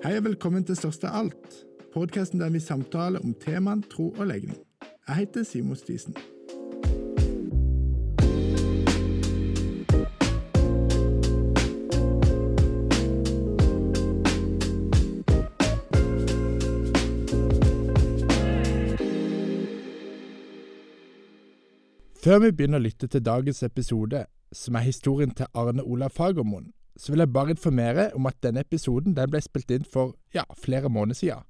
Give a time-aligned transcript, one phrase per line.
[0.00, 1.56] Hei og velkommen til Største alt,
[1.92, 4.56] podkasten der vi samtaler om temaen tro og legning.
[5.08, 6.16] Jeg heter Simon Stisen.
[22.24, 26.72] Før vi begynner å lytte til dagens episode, som er historien til Arne Olav Fagermoen,
[27.00, 30.44] så vil jeg bare informere om at denne episoden den ble spilt inn for ja,
[30.58, 31.46] flere måneder siden.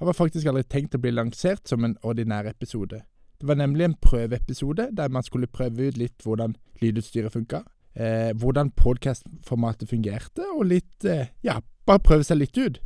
[0.00, 3.02] Jeg var faktisk aldri tenkt å bli lansert som en ordinær episode.
[3.38, 7.62] Det var nemlig en prøveepisode der man skulle prøve ut litt hvordan lydutstyret funka,
[7.94, 12.80] eh, hvordan podkastformatet fungerte, og litt eh, ja, bare prøve seg litt ut.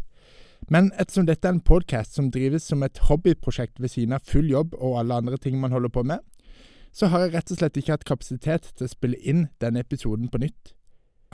[0.68, 4.50] Men ettersom dette er en podkast som drives som et hobbyprosjekt ved siden av full
[4.50, 6.18] jobb og alle andre ting man holder på med,
[6.92, 10.28] så har jeg rett og slett ikke hatt kapasitet til å spille inn denne episoden
[10.32, 10.74] på nytt.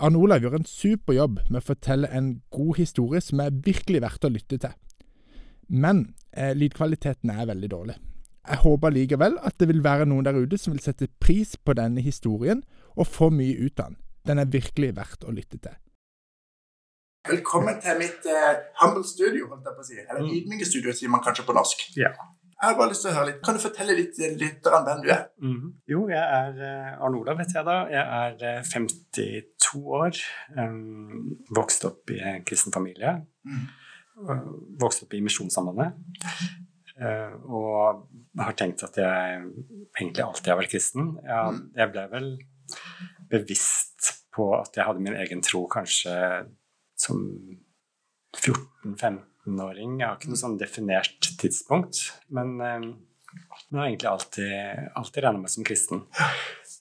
[0.02, 4.00] Arne Olav gjør en super jobb med å fortelle en god historie som er virkelig
[4.02, 4.74] verdt å lytte til.
[5.70, 7.96] Men eh, lydkvaliteten er veldig dårlig.
[8.44, 11.76] Jeg håper likevel at det vil være noen der ute som vil sette pris på
[11.78, 12.64] denne historien
[12.98, 14.00] og få mye ut av den.
[14.24, 15.78] Den er virkelig verdt å lytte til.
[17.28, 18.50] Velkommen til mitt eh,
[18.82, 20.00] humble studio, holdt jeg på å si.
[20.02, 20.32] Eller mm.
[20.40, 21.86] ydmyke studio, sier man kanskje på norsk.
[21.96, 22.10] Ja.
[22.54, 23.40] Jeg har bare lyst til å høre litt.
[23.44, 25.24] Kan du fortelle litt litt om hvem du er?
[25.42, 25.64] Mm.
[25.90, 27.76] Jo, jeg er uh, Arne Olav, heter jeg da.
[27.92, 30.20] Jeg er uh, 52 år.
[30.56, 33.16] Um, vokst opp i en kristen familie.
[33.44, 33.66] Mm.
[34.22, 34.46] Uh,
[34.80, 35.98] vokst opp i Misjonssambandet.
[37.50, 38.06] og
[38.38, 39.40] har tenkt at jeg
[39.98, 41.14] egentlig alltid har vært kristen.
[41.26, 41.62] Jeg, mm.
[41.80, 42.30] jeg ble vel
[43.34, 46.14] bevisst på at jeg hadde min egen tro kanskje
[46.98, 47.20] som
[48.38, 49.98] 14-15 18-åring.
[50.00, 52.00] Jeg har ikke noe sånn definert tidspunkt,
[52.34, 52.88] men um,
[53.34, 54.56] jeg har egentlig alltid,
[54.96, 56.02] alltid regna meg som kristen.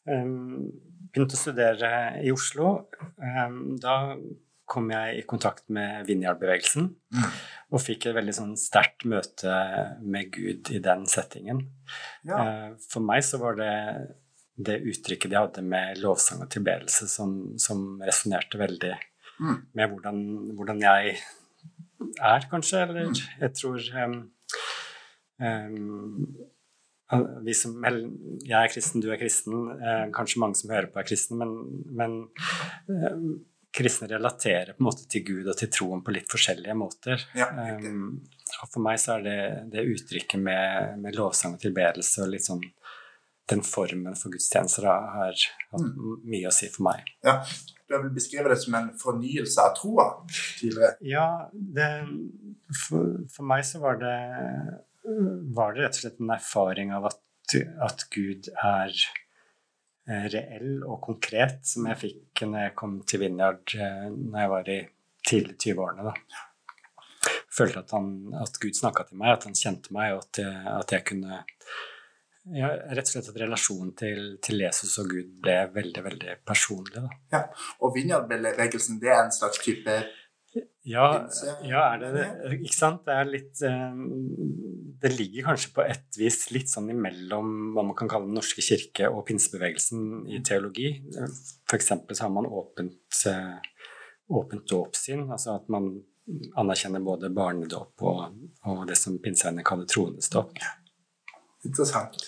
[0.08, 0.72] Um,
[1.14, 1.92] begynte å studere
[2.23, 2.73] i Oslo.
[3.20, 4.16] Um, da
[4.73, 7.31] kom jeg i kontakt med Vinjard-bevegelsen mm.
[7.75, 9.53] og fikk et veldig sånn sterkt møte
[10.02, 11.66] med Gud i den settingen.
[12.25, 12.39] Ja.
[12.39, 13.73] Uh, for meg så var det
[14.54, 18.92] det uttrykket de hadde med lovsang og tilbedelse, som, som resonnerte veldig
[19.39, 19.55] mm.
[19.73, 20.20] med hvordan,
[20.54, 21.15] hvordan jeg
[22.19, 22.83] er, kanskje.
[22.87, 24.17] Eller jeg tror um,
[25.39, 26.27] um,
[27.45, 29.65] vi som, jeg er kristen, du er kristen.
[29.80, 31.58] Uh, kanskje mange som hører på, er kristne, men,
[31.93, 32.19] men
[32.89, 33.27] um,
[33.73, 37.25] kristne relaterer på en måte til Gud og til troen på litt forskjellige måter.
[37.37, 37.49] Ja,
[37.81, 38.21] um,
[38.61, 39.39] og for meg så er det,
[39.73, 42.64] det uttrykket med, med, lovsang og tilbedelse og litt sånn
[43.52, 46.21] den formen for gudstjenester har hatt mm.
[46.31, 47.09] mye å si for meg.
[47.25, 47.41] Ja,
[47.93, 50.05] du har vel beskrevet det som en fornyelse av troa
[50.59, 50.95] tidligere?
[51.05, 51.89] Ja, det,
[52.73, 54.15] for, for, meg så var det,
[55.54, 57.21] var det rett og slett en erfaring av at,
[57.86, 58.95] at Gud er
[60.09, 64.53] eh, reell og konkret, som jeg fikk når jeg kom til Vinjard eh, når jeg
[64.55, 64.80] var i
[65.23, 66.15] tidlig 20-årene.
[67.53, 70.42] Følte at, han, at Gud snakka til meg, at han kjente meg, og at
[70.82, 71.43] at jeg kunne
[72.52, 76.98] ja, rett og slett at relasjonen til, til, Jesus og Gud ble veldig veldig personlig.
[76.98, 77.21] Da.
[77.31, 77.42] Ja,
[77.80, 80.02] Og Vinjardbevegelsen, det er en slags type
[80.86, 81.05] ja,
[81.65, 82.26] ja, er det det?
[82.59, 83.05] Ikke sant?
[83.08, 83.95] Det er litt eh,
[85.02, 88.61] Det ligger kanskje på et vis litt sånn imellom hva man kan kalle Den norske
[88.61, 90.92] kirke og pinsebevegelsen i teologi.
[91.65, 93.87] For eksempel så har man åpent, eh,
[94.30, 95.89] åpent dåpssyn, altså at man
[96.59, 98.37] anerkjenner både barnedåp og,
[98.70, 100.61] og det som pinsevenner kaller troendesdåp.
[101.65, 102.27] Interessant.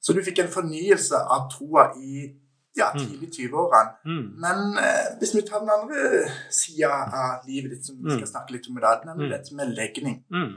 [0.00, 2.28] Så du fikk en fornyelse av troa i
[2.76, 3.02] ja, mm.
[3.02, 3.94] tidlig 20-årene.
[4.04, 4.24] Mm.
[4.42, 8.32] Men eh, hvis vi tar den andre sida av livet ditt, som vi skal mm.
[8.32, 9.32] snakke litt om i dag, nemlig mm.
[9.32, 10.18] dette med legning.
[10.32, 10.50] Mm.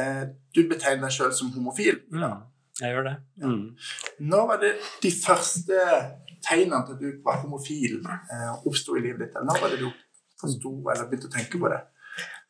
[0.00, 0.22] Eh,
[0.54, 2.00] du betegner deg sjøl som homofil.
[2.14, 2.30] Ja.
[2.80, 3.16] Jeg gjør det.
[3.40, 3.50] Ja.
[4.30, 4.72] Når var det
[5.02, 5.82] de første
[6.44, 9.36] tegnene til at du var homofil, eh, oppsto i livet ditt?
[9.36, 9.88] Eller når var det du
[10.40, 11.80] forsto eller begynte å tenke på det?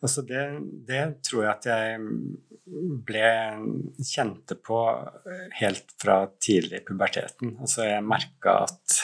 [0.05, 0.43] Altså det,
[0.89, 2.01] det, tror jeg at jeg
[3.07, 3.31] ble
[4.05, 4.81] kjente på
[5.61, 7.55] helt fra tidlig i puberteten.
[7.65, 8.99] Altså jeg merka at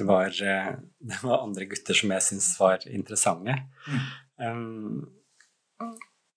[0.00, 3.58] det var, det var, andre gutter som jeg syntes var interessante.
[3.84, 4.06] Mm.
[4.40, 5.90] Um,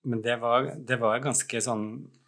[0.04, 2.23] men det var, det var ganske sånn Eh,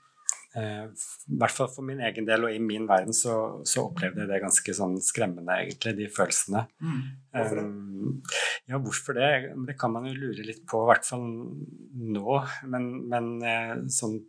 [0.56, 3.36] I hvert fall for min egen del og i min verden så,
[3.68, 6.66] så opplevde jeg det ganske sånn skremmende, egentlig, de følelsene.
[6.80, 7.02] Mm.
[7.36, 7.66] Hvorfor det?
[7.66, 8.22] Um,
[8.70, 9.32] ja, hvorfor det?
[9.68, 11.26] Det kan man jo lure litt på, i hvert fall
[12.16, 12.40] nå.
[12.72, 14.22] Men, men eh, sånn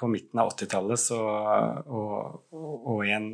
[0.00, 3.28] på midten av 80-tallet og, og, og, i en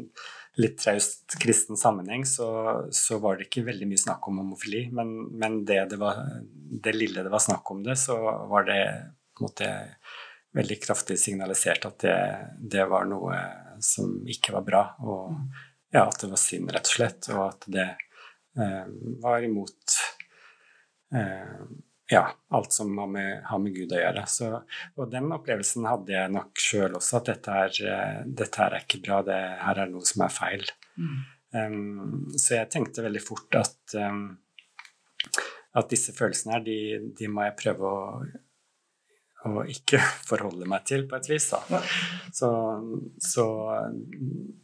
[0.58, 2.48] litt traust kristen sammenheng så,
[2.90, 4.86] så, var det ikke veldig mye snakk om homofili.
[4.94, 8.18] Men, men det, det, var, det lille det var snakk om det, så
[8.50, 8.80] var det
[9.36, 9.70] på en måte
[10.56, 12.18] veldig kraftig signalisert at det,
[12.74, 13.38] det, var noe
[13.84, 14.84] som ikke var bra.
[15.04, 15.34] Og
[15.94, 17.28] ja, at det var synd, rett og slett.
[17.34, 17.88] Og at det
[18.58, 18.86] eh,
[19.22, 19.98] var imot
[21.14, 21.60] eh,
[22.08, 22.24] ja,
[22.54, 24.26] alt som har med, har med, Gud å gjøre.
[24.30, 24.50] Så,
[24.96, 29.02] og den opplevelsen hadde jeg nok sjøl også, at dette er, dette her er ikke
[29.06, 30.68] bra, det her er noe som er feil.
[30.96, 31.16] Mm.
[31.56, 34.36] Um, så jeg tenkte veldig fort at, um,
[35.78, 36.78] at disse følelsene her, de,
[37.16, 38.00] de, må jeg prøve å,
[39.46, 40.00] å ikke
[40.30, 41.48] forholde meg til, på et vis.
[41.52, 41.80] Da.
[42.34, 42.50] Så,
[43.22, 43.46] så,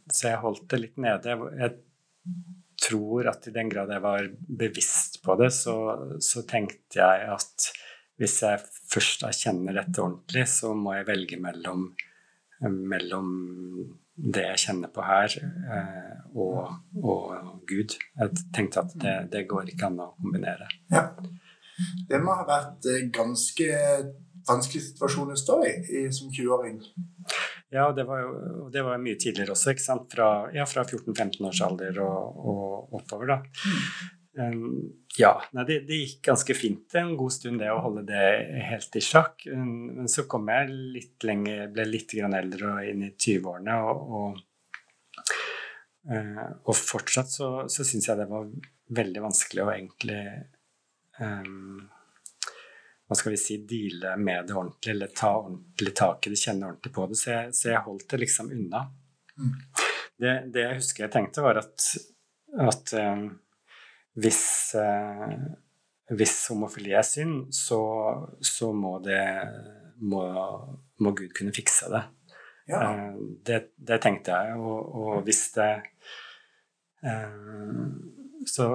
[0.09, 1.37] så, jeg holdt det litt nede.
[1.59, 1.77] Jeg
[2.83, 4.27] tror at i den grad jeg var
[4.63, 5.77] bevisst på det, så,
[6.23, 7.71] så tenkte jeg at
[8.21, 11.87] hvis jeg først kjenner dette ordentlig, så må jeg velge mellom,
[12.61, 13.29] mellom
[14.13, 15.35] det jeg kjenner på her,
[15.75, 17.31] eh, og, og,
[17.67, 17.95] Gud.
[18.19, 20.67] Jeg tenkte at det, det, går ikke an å kombinere.
[20.93, 21.07] Ja.
[22.09, 23.69] Det må ha vært eh, ganske
[24.47, 26.81] vanskelig situasjon å stå i, i som 20-åring.
[27.73, 30.09] Ja, det var jo det var mye tidligere også, ikke sant?
[30.13, 33.39] Fra, ja, fra 14-15 års alder og, og oppover, da.
[34.33, 38.23] Um, ja, nei, det, det, gikk ganske fint en god stund, det å holde det
[38.65, 39.45] helt i sjakk.
[39.53, 44.15] Men så kom jeg litt lenger, ble litt grann eldre og inn i 20-årene, og,
[44.19, 45.25] og,
[46.09, 48.49] uh, og, fortsatt så, så syns jeg det var
[48.93, 50.23] veldig vanskelig å egentlig
[51.21, 51.83] um,
[53.07, 56.69] hva skal vi si, deale med det ordentlig, eller ta ordentlig tak i det, kjenne
[56.69, 57.19] ordentlig på det.
[57.19, 58.85] Så jeg, så jeg holdt det liksom unna.
[59.37, 59.53] Mm.
[60.23, 61.87] Det, det, jeg husker jeg tenkte, var at,
[62.63, 63.25] at um,
[64.23, 64.43] hvis,
[64.79, 65.35] uh,
[66.15, 67.81] hvis homofili er synd, så,
[68.39, 69.23] så må det
[70.03, 70.23] må,
[70.99, 72.03] må, Gud kunne fikse det.
[72.71, 72.85] Ja.
[72.87, 75.71] Uh, det, det, tenkte jeg, og, og hvis det
[77.03, 77.91] uh,
[78.47, 78.69] Så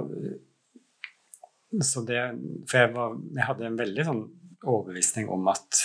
[1.85, 2.20] så det,
[2.69, 4.23] for jeg, var, jeg, hadde en veldig sånn
[4.65, 5.82] overbevisning om at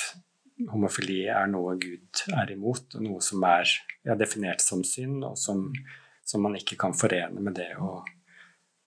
[0.72, 3.68] homofili er noe Gud er imot, og noe som er
[4.06, 5.66] ja, definert som synd, og som,
[6.24, 7.98] som, man ikke kan forene med det å,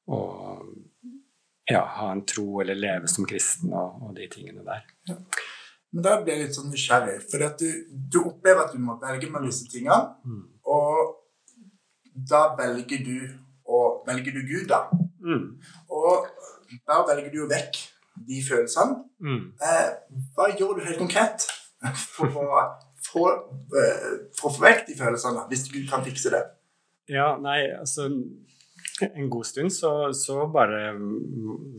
[0.09, 0.21] å
[1.69, 4.89] ja, ha en tro eller leve som kristen og, og de tingene der.
[5.11, 5.21] Ja.
[5.93, 9.31] Men da blir jeg litt sånn nysgjerrig, for du, du, opplever at du må velge
[9.31, 10.43] mellom disse tingene, mm.
[10.73, 11.15] og
[12.27, 13.19] da velger du
[13.67, 14.87] og velger du Gud, da.
[15.27, 15.57] Mm.
[15.91, 16.29] Og
[16.87, 17.83] da velger du jo vekk
[18.27, 19.03] de følelsene.
[19.21, 19.53] Mm.
[19.61, 19.89] Eh,
[20.37, 21.47] hva gjør du helt konkret
[22.15, 22.65] for å
[23.07, 23.27] få,
[23.77, 26.45] eh, få vekk de følelsene, hvis du kan fikse det?
[27.13, 28.09] Ja, nei, altså
[29.01, 30.95] en god stund så, så, bare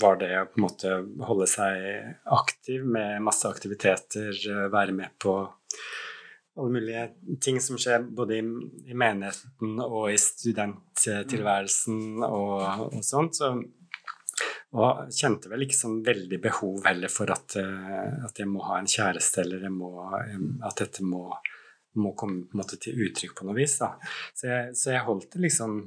[0.02, 5.18] var det å på en måte holde seg aktiv med masse aktiviteter, eh, være med
[5.22, 5.40] på
[6.58, 7.04] alle mulige
[7.42, 8.44] ting som skjer både i,
[8.90, 13.38] i menigheten og i studenttilværelsen og, og sånt.
[13.38, 13.52] Så
[14.78, 18.80] og kjente vel ikke sånn veldig behov heller for at, eh, at jeg må ha
[18.80, 21.24] en kjæreste, eller må, at dette må,
[21.98, 23.80] må komme til uttrykk på noe vis.
[23.82, 23.96] Da.
[24.34, 25.82] Så, jeg, så jeg holdt det liksom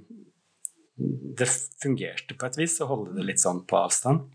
[1.41, 1.47] Det
[1.81, 4.27] fungerte på et vis å holde det litt sånn på avstand.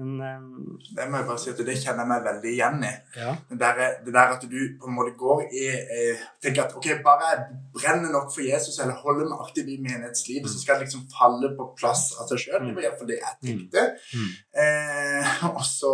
[0.00, 2.92] Men um, Det må jeg bare si at det kjenner jeg meg veldig igjen i.
[3.18, 3.34] Ja.
[3.50, 6.88] Det, der, det, der, at du på en måte går i eh, tenker at ok,
[7.04, 10.52] bare jeg brenner nok for Jesus eller holder meg aktiv i menighetslivet, mm.
[10.52, 12.64] så skal det liksom falle på plass av seg sjøl.
[12.70, 13.48] Det var iallfall det jeg mm.
[13.50, 13.84] tenkte.
[14.16, 14.30] Mm.
[14.64, 15.92] Eh, og så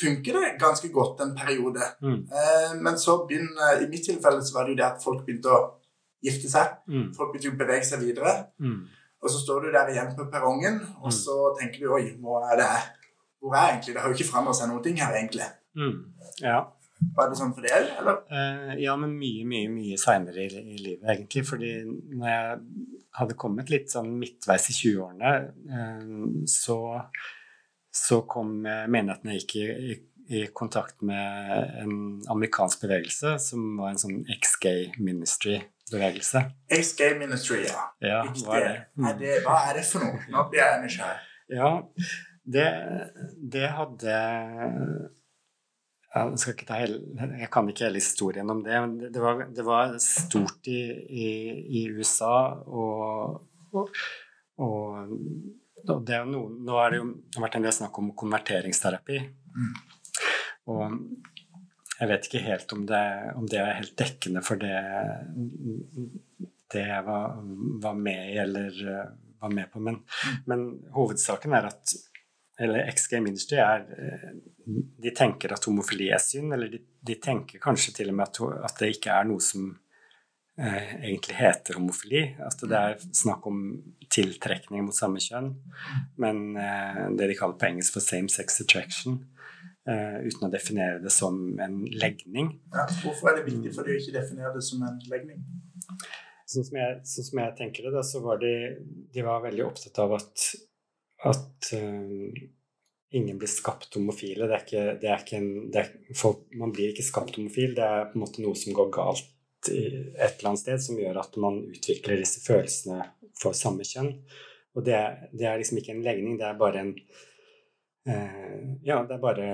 [0.00, 1.92] funker det ganske godt en periode.
[2.02, 2.18] Mm.
[2.26, 5.52] Eh, men så begynner I mitt tilfelle så var det jo det at folk begynte
[5.52, 5.62] å
[6.22, 6.74] gifte seg.
[6.90, 7.12] Mm.
[7.14, 8.34] Folk begynte å bevege seg videre.
[8.62, 8.82] Mm.
[9.22, 12.58] Og så står du der igjen på perrongen, og så tenker du oi, nå er
[12.58, 12.70] det
[13.42, 13.96] hvor er egentlig?
[13.96, 15.48] Det har jo ikke forandret seg noen ting her, egentlig.
[15.74, 15.96] Mm.
[16.44, 16.60] Ja.
[17.16, 18.20] Var det sånn for deg, eller?
[18.30, 21.42] Uh, ja, men mye, mye mye seinere i, i, livet, egentlig.
[21.48, 22.60] Fordi når jeg
[23.18, 25.34] hadde kommet litt sånn midtveis i 20-årene,
[25.74, 26.78] uh, så,
[27.90, 29.98] så kom menigheten jeg gikk i, i,
[30.30, 31.94] i, kontakt med en
[32.30, 36.46] amerikansk bevegelse som var en sånn ex-gay ministry-bevegelse.
[36.78, 37.88] Ex-gay ministry, ja.
[38.04, 38.76] ja hva, er det?
[38.94, 39.10] Mm.
[39.10, 40.22] Er det, hva er det for noe?
[40.30, 41.24] Nå blir jeg nysgjerrig.
[41.52, 41.72] Ja,
[42.42, 42.66] det,
[43.52, 44.72] det hadde jeg,
[46.74, 46.98] hele,
[47.38, 50.80] jeg kan ikke hele historien om det, men det var, det var stort i,
[51.22, 51.28] i,
[51.80, 52.34] i USA,
[52.66, 53.94] og, og,
[54.58, 55.14] og,
[55.82, 57.08] det er noe, Nå har det jo
[57.42, 59.16] vært en del snakk om konverteringsterapi.
[59.56, 59.72] Mm.
[60.70, 60.82] Og
[61.98, 63.02] jeg vet ikke helt om det,
[63.38, 64.76] om det, er helt dekkende for det,
[66.74, 67.36] det jeg var,
[67.82, 68.78] var med i eller
[69.42, 69.98] var med på, men,
[70.46, 71.94] men hovedsaken er at
[72.60, 74.28] eller X Game Industry er eh,
[75.02, 78.42] De tenker at homofili er synd, eller de, de, tenker kanskje til og med at,
[78.68, 79.70] at det ikke er noe som
[80.60, 82.22] eh, egentlig heter homofili.
[82.44, 83.64] At det er snakk om
[84.12, 85.54] tiltrekning mot samme kjønn,
[86.22, 89.22] men eh, det de kaller på engelsk for same sex attraction.
[89.82, 92.52] Eh, uten å definere det som en legning.
[92.70, 95.40] Ja, hvorfor er det viktig for de å ikke definere det som en legning?
[96.52, 98.52] Sånn som jeg, sånn som jeg tenker det, da, så var de,
[99.10, 100.44] de var veldig opptatt av at
[101.28, 102.42] at uh,
[103.12, 104.48] ingen blir skapt homofile.
[104.48, 107.76] Det er ikke, det er ikke en, det er, folk, man blir ikke skapt homofil.
[107.76, 109.28] Det er på en måte noe som går galt
[109.68, 113.04] et eller annet sted, som gjør at man utvikler disse følelsene
[113.38, 114.10] for samme kjønn.
[114.74, 114.98] Og det,
[115.36, 116.94] det er liksom ikke en legning, det er bare en
[118.08, 119.48] uh, Ja, det er bare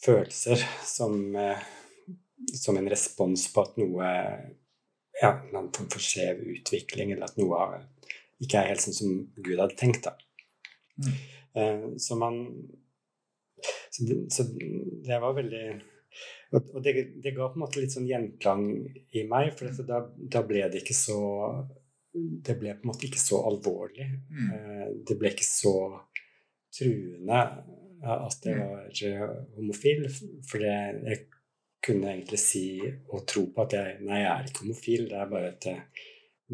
[0.00, 1.60] følelser som, uh,
[2.56, 4.08] som en respons på at noe
[5.20, 7.82] Ja, en form for skjev utvikling, eller at noe
[8.40, 10.14] ikke er helt sånn som Gud hadde tenkt, da.
[11.00, 11.18] Mm.
[11.60, 12.40] Eh, så man
[13.90, 14.42] så det, så
[15.04, 15.64] det, var veldig
[16.52, 16.92] Og det,
[17.22, 18.64] det, ga på en måte litt sånn gjenklang
[19.14, 21.18] i meg, for da, da, ble det ikke så
[22.10, 24.06] Det ble på en måte ikke så alvorlig.
[24.30, 24.48] Mm.
[24.54, 25.74] Eh, det ble ikke så
[26.74, 27.42] truende
[28.00, 28.62] at jeg mm.
[28.64, 30.06] var eh, homofil,
[30.48, 31.18] for jeg
[31.84, 35.30] kunne egentlig si og tro på at jeg Nei, jeg er ikke homofil, det er
[35.30, 35.68] bare at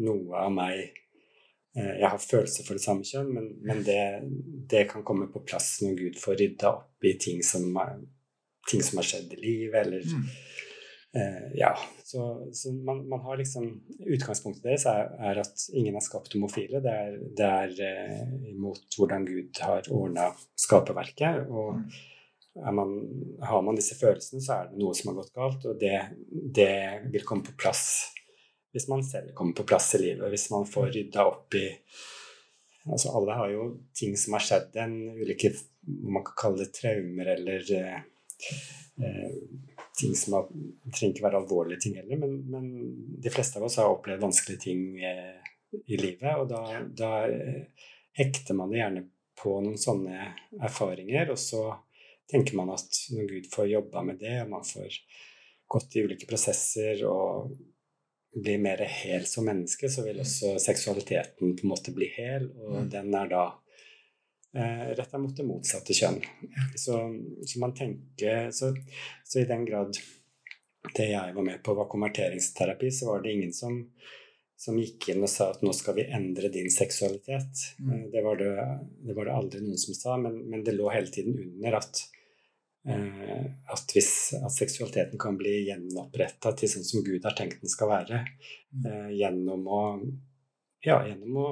[0.03, 0.99] noe av meg
[1.75, 3.99] jeg har følelser for det samme kjønn, men, men det,
[4.71, 7.99] det, kan komme på plass når Gud får rydda opp i ting som, er,
[8.69, 10.25] ting som har skjedd i livet, eller mm.
[11.21, 11.75] eh, Ja.
[12.07, 13.65] Så, så man, man, har liksom
[13.99, 16.79] Utgangspunktet deres er, er, at ingen er skapt homofile.
[16.79, 21.49] Det er, det er eh, imot hvordan Gud har ordna skaperverket.
[21.51, 21.89] Og mm.
[22.79, 22.93] man,
[23.43, 25.97] har man disse følelsene, så er det noe som har gått galt, og det,
[26.31, 26.71] det
[27.11, 27.83] vil komme på plass
[28.77, 31.65] hvis man selv kommer på plass i livet, hvis man får rydda opp i
[32.87, 33.63] altså Alle har jo
[33.97, 35.49] ting som har skjedd en, ulike
[36.07, 37.97] man kan kalle det traumer eller eh,
[39.03, 39.33] eh,
[39.97, 40.47] ting som har,
[40.93, 42.69] trenger ikke være alvorlige ting heller, men, men,
[43.23, 45.51] de fleste av oss har opplevd vanskelige ting eh,
[45.83, 49.03] i livet, og da, da eh, hekter man det gjerne
[49.37, 50.31] på noen sånne
[50.63, 51.63] erfaringer, og så
[52.29, 55.01] tenker man at når Gud får jobba med det, og man får
[55.67, 57.51] gått i ulike prosesser og
[58.41, 62.83] blir mer hel som menneske, så vil også seksualiteten på en måte bli hel, og
[62.83, 62.89] mm.
[62.93, 63.45] den er da
[64.57, 66.19] eh, retta mot det motsatte kjønn.
[66.75, 66.99] Så,
[67.45, 68.73] så man tenker så,
[69.23, 69.97] så, i den grad
[70.95, 73.79] det jeg var med på, var konverteringsterapi, så var det ingen som,
[74.57, 77.65] som gikk inn og sa at nå skal vi endre din seksualitet.
[77.79, 77.89] Mm.
[77.93, 78.53] Eh, det, var det,
[79.01, 82.05] det, var det, aldri noen som sa, men, men det lå hele tiden under at
[82.87, 87.91] at, hvis, at seksualiteten kan bli gjenoppretta til sånn som Gud har tenkt den skal
[87.91, 88.23] være,
[88.71, 88.87] mm.
[88.87, 89.83] eh, gjennom å
[90.85, 91.49] ja, gjennom å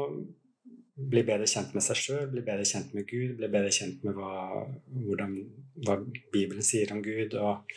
[0.95, 4.15] bli bedre kjent med seg sjøl, bli bedre kjent med Gud, bli bedre kjent med
[4.15, 5.35] hva, hvordan,
[5.83, 5.97] hva
[6.31, 7.75] Bibelen sier om Gud, og,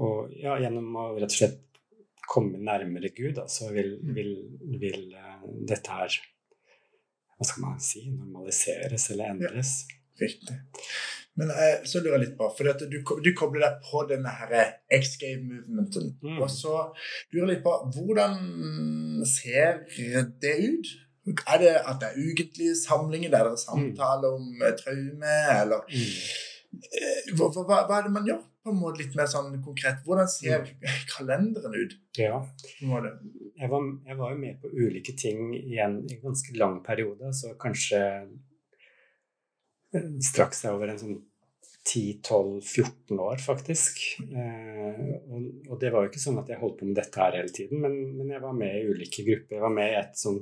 [0.00, 1.60] og ja, gjennom å rett og slett
[2.32, 4.12] komme nærmere Gud, da, så vil, mm.
[4.16, 4.32] vil,
[4.80, 6.20] vil uh, dette her
[7.36, 8.06] Hva skal man si?
[8.14, 9.72] Normaliseres eller endres.
[9.90, 10.56] Ja, riktig.
[11.40, 14.52] Men eh, så lurer jeg litt på, for du, du kobler deg på denne her
[14.92, 16.12] X Game-movementen.
[16.20, 16.38] Mm.
[16.42, 16.74] Og så
[17.32, 18.36] lurer jeg litt på hvordan
[19.28, 19.84] ser
[20.42, 20.94] det ut?
[21.46, 25.84] Er det at det er ukentlige samlinger der det er samtaler om eh, traume, eller
[25.86, 26.80] mm.
[26.82, 28.42] eh, hva, hva, hva, er det man gjør?
[28.62, 30.04] på en måte litt mer sånn konkret.
[30.06, 30.84] Hvordan ser mm.
[31.10, 31.96] kalenderen ut?
[32.18, 32.36] Ja.
[32.78, 33.08] Jeg var,
[33.58, 33.70] jeg
[34.20, 38.02] var, jo med på ulike ting i en, i en ganske lang periode, så kanskje
[40.24, 41.20] strakk seg over en sånn
[41.82, 44.02] 10-12-14 år, faktisk.
[44.22, 47.40] Eh, og, og, det var jo ikke sånn at jeg holdt på med dette her
[47.40, 49.56] hele tiden, men, men jeg var med i ulike grupper.
[49.58, 50.38] Jeg var med i et sånn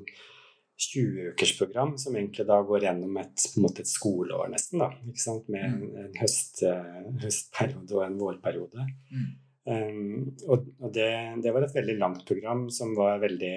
[0.80, 4.84] 20-ukersprogram som egentlig da går gjennom et, på en måte et skoleår, nesten.
[4.84, 5.48] da, ikke sant?
[5.52, 5.98] Med en, mm.
[6.04, 8.86] en høst, uh, høstperiode og en vårperiode.
[9.12, 9.26] Mm.
[9.70, 11.10] Um, og, og det,
[11.44, 13.56] det, var et veldig langt program som var veldig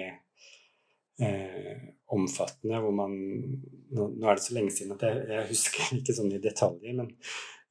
[1.22, 5.90] eh, omfattende, hvor man nå, nå, er det så lenge siden at jeg, jeg husker
[6.00, 7.12] ikke sånn i detaljer, men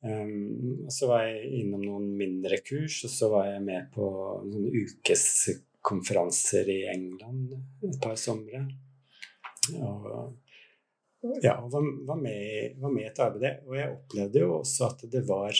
[0.03, 4.07] um, så var jeg innom noen mindre kurs, og så var jeg med på
[4.47, 7.57] noen ukeskonferanser i England
[7.89, 8.65] et par somre.
[9.79, 10.33] Og,
[11.39, 13.61] ja, var, var, med, var med i et arbeid.
[13.69, 15.55] Og jeg opplevde jo også at det var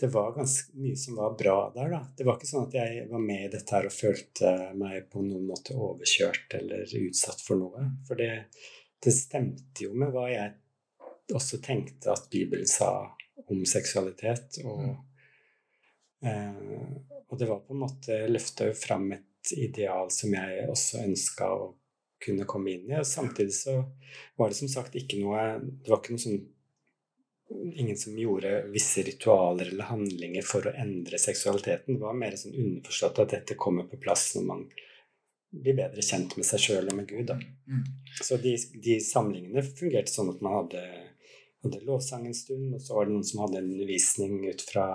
[0.00, 1.90] det var ganske mye som var bra der.
[1.90, 2.00] da.
[2.16, 5.20] Det var ikke sånn at jeg var med i dette her og følte meg på
[5.24, 7.84] noen måte overkjørt eller utsatt for noe.
[8.08, 8.30] For det,
[9.04, 10.54] det stemte jo med hva jeg
[11.36, 13.10] også tenkte at Bibelen sa
[13.46, 14.62] om seksualitet.
[14.64, 16.30] Og, mm.
[16.30, 21.04] eh, og det var på en måte løfta jo fram et ideal som jeg også
[21.04, 21.68] ønska å
[22.24, 22.96] kunne komme inn i.
[23.00, 23.76] Og samtidig så
[24.40, 26.42] var det som sagt ikke noe Det var ikke noe sånn
[27.50, 31.96] ingen som gjorde visse ritualer eller handlinger for å endre seksualiteten.
[31.96, 34.64] Det var mer sånn underforstått at dette kommer på plass når man
[35.50, 37.32] blir bedre kjent med seg sjøl og med Gud.
[37.34, 37.86] Mm.
[38.22, 38.54] Så de,
[38.84, 40.84] de, samlingene fungerte sånn at man hadde,
[41.64, 44.86] hadde lovsang en stund, og så var det noen som hadde en undervisning ut fra,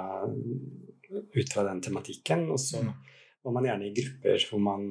[1.11, 2.93] ut fra den tematikken, og så mm.
[3.43, 4.87] var man gjerne i grupper hvor man,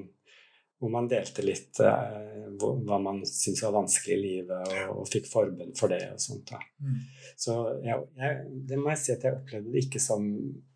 [0.84, 5.30] hvor man delte litt eh, hva man syntes var vanskelig i livet, og, og fikk
[5.30, 6.52] forbund for det og sånt.
[6.78, 7.00] Mm.
[7.40, 10.28] Så ja, jeg, det må jeg si at jeg opplevde det ikke som,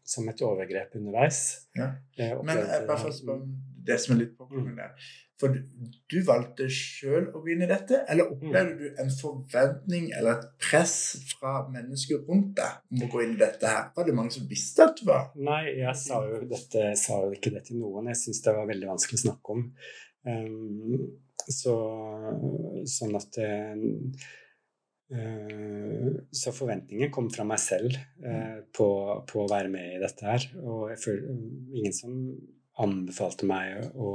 [0.08, 1.42] som et overgrep underveis.
[1.78, 1.92] Ja.
[2.16, 3.50] Men jeg bare for å spørre
[3.88, 4.76] det som er litt på mm.
[4.78, 5.08] der.
[5.38, 8.78] For du, valgte sjøl å gå inn i dette, eller opplevde mm.
[8.80, 10.96] du en forventning eller et press
[11.30, 13.84] fra mennesker rundt deg om å gå inn i dette her?
[13.94, 17.38] Var det mange som visste at du var Nei, jeg sa jo, dette, sa jo
[17.38, 18.10] ikke det til noen.
[18.10, 19.64] Jeg syns det var veldig vanskelig å snakke om.
[20.26, 21.06] Um,
[21.48, 21.74] så,
[22.98, 23.78] sånn at uh,
[26.34, 27.94] Så forventningen kom fra meg selv
[28.26, 28.88] uh, på,
[29.22, 30.50] på, å være med i dette her.
[30.66, 31.30] Og jeg føler
[31.78, 32.18] ingen som
[32.82, 34.12] anbefalte meg å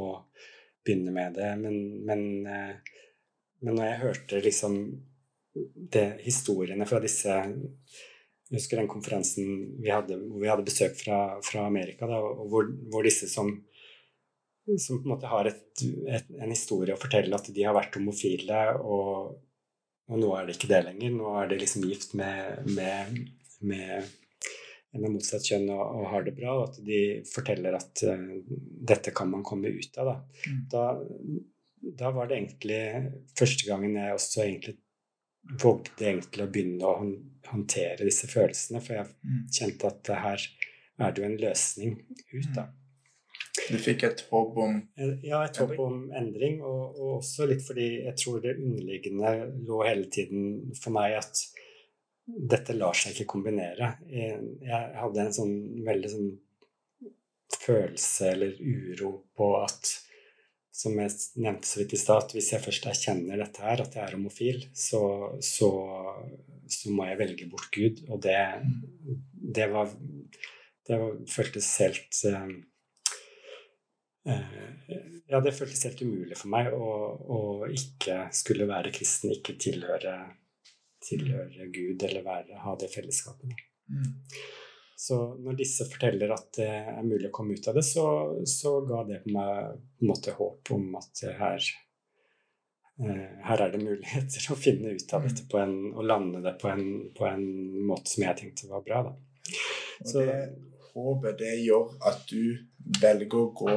[0.83, 1.49] begynne med det.
[1.59, 1.77] Men,
[2.07, 3.03] men, eh,
[3.63, 4.79] men når jeg hørte liksom
[5.93, 9.45] det, historiene fra disse Jeg husker den konferansen
[9.81, 13.47] vi hadde, hvor vi hadde besøk fra, fra Amerika, da, hvor, hvor, disse som,
[14.77, 15.63] som på en måte har et,
[16.05, 19.39] et, en historie å fortelle at de har vært homofile, og,
[20.11, 21.15] og nå er det ikke det lenger.
[21.15, 23.23] Nå er de liksom gift med, med,
[23.65, 24.11] med
[25.01, 28.29] med motsatt kjønn og, og, har det bra, og at de forteller at uh,
[28.93, 30.11] dette kan man komme ut av.
[30.11, 30.51] Da.
[30.51, 30.61] Mm.
[30.71, 30.85] da.
[31.99, 32.83] Da, var det egentlig
[33.35, 34.77] første gangen jeg også egentlig
[35.59, 37.07] vågde egentlig å begynne å
[37.49, 39.41] håndtere disse følelsene, for jeg mm.
[39.51, 40.45] kjente at her
[41.03, 41.97] er det jo en løsning
[42.31, 42.69] ut, da.
[42.69, 42.79] Mm.
[43.53, 44.79] Du fikk et håp om
[45.23, 49.33] Ja, et håp om endring, og, og også litt fordi jeg tror det underliggende
[49.67, 51.43] lå hele tiden for meg at
[52.25, 53.95] dette lar seg ikke kombinere.
[54.07, 55.53] Jeg hadde en sånn
[55.85, 56.31] veldig sånn
[57.63, 59.91] følelse eller uro på at
[60.73, 64.03] som jeg nevnte så vidt i stad, hvis jeg først erkjenner dette her, at jeg
[64.07, 65.03] er homofil, så,
[65.45, 65.69] så,
[66.65, 68.01] så må jeg velge bort Gud.
[68.09, 68.39] Og det,
[69.59, 69.93] det var
[70.83, 72.49] Det var, føltes helt uh,
[75.31, 76.89] Ja, det føltes helt umulig for meg å,
[77.37, 77.39] å
[77.71, 80.17] ikke skulle være kristen, ikke tilhøre
[81.03, 83.63] tilhøre Gud eller være, ha det fellesskapet.
[83.91, 84.11] Mm.
[85.03, 88.05] Så når disse forteller at det er mulig å komme ut av det, så,
[88.47, 91.65] så ga det på meg på en måte håp om at her,
[93.03, 96.55] eh, her er det muligheter å finne ut av dette på en, og lande det
[96.61, 96.85] på en,
[97.17, 97.47] på en
[97.89, 99.01] måte som jeg tenkte var bra.
[99.09, 99.17] Da.
[100.03, 100.37] Og det
[100.93, 102.55] håpet, det gjør at du
[103.01, 103.75] velger å gå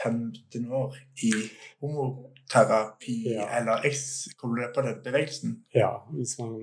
[0.00, 1.32] 15 år i
[1.82, 3.46] homoterapi, ja.
[3.58, 3.84] eller
[4.40, 5.56] kommer du på den bevegelsen?
[5.76, 6.58] Ja, hvis man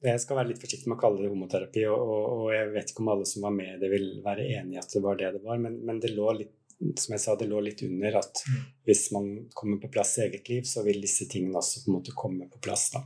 [0.00, 2.92] jeg skal være litt forsiktig med å kalle det homoterapi, og, og, og, jeg vet
[2.92, 5.34] ikke om alle som var med det, vil være enig i at det var det
[5.34, 6.56] det var, men, men, det lå litt
[6.96, 8.60] som jeg sa, det lå litt under at mm.
[8.88, 11.98] hvis man kommer på plass i eget liv, så vil disse tingene også på en
[11.98, 12.86] måte komme på plass.
[12.94, 13.04] da.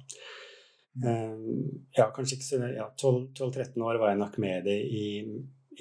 [0.94, 1.08] Mm.
[1.08, 5.08] Um, ja, kanskje ikke så ja, 12-13 år var jeg nok med det i,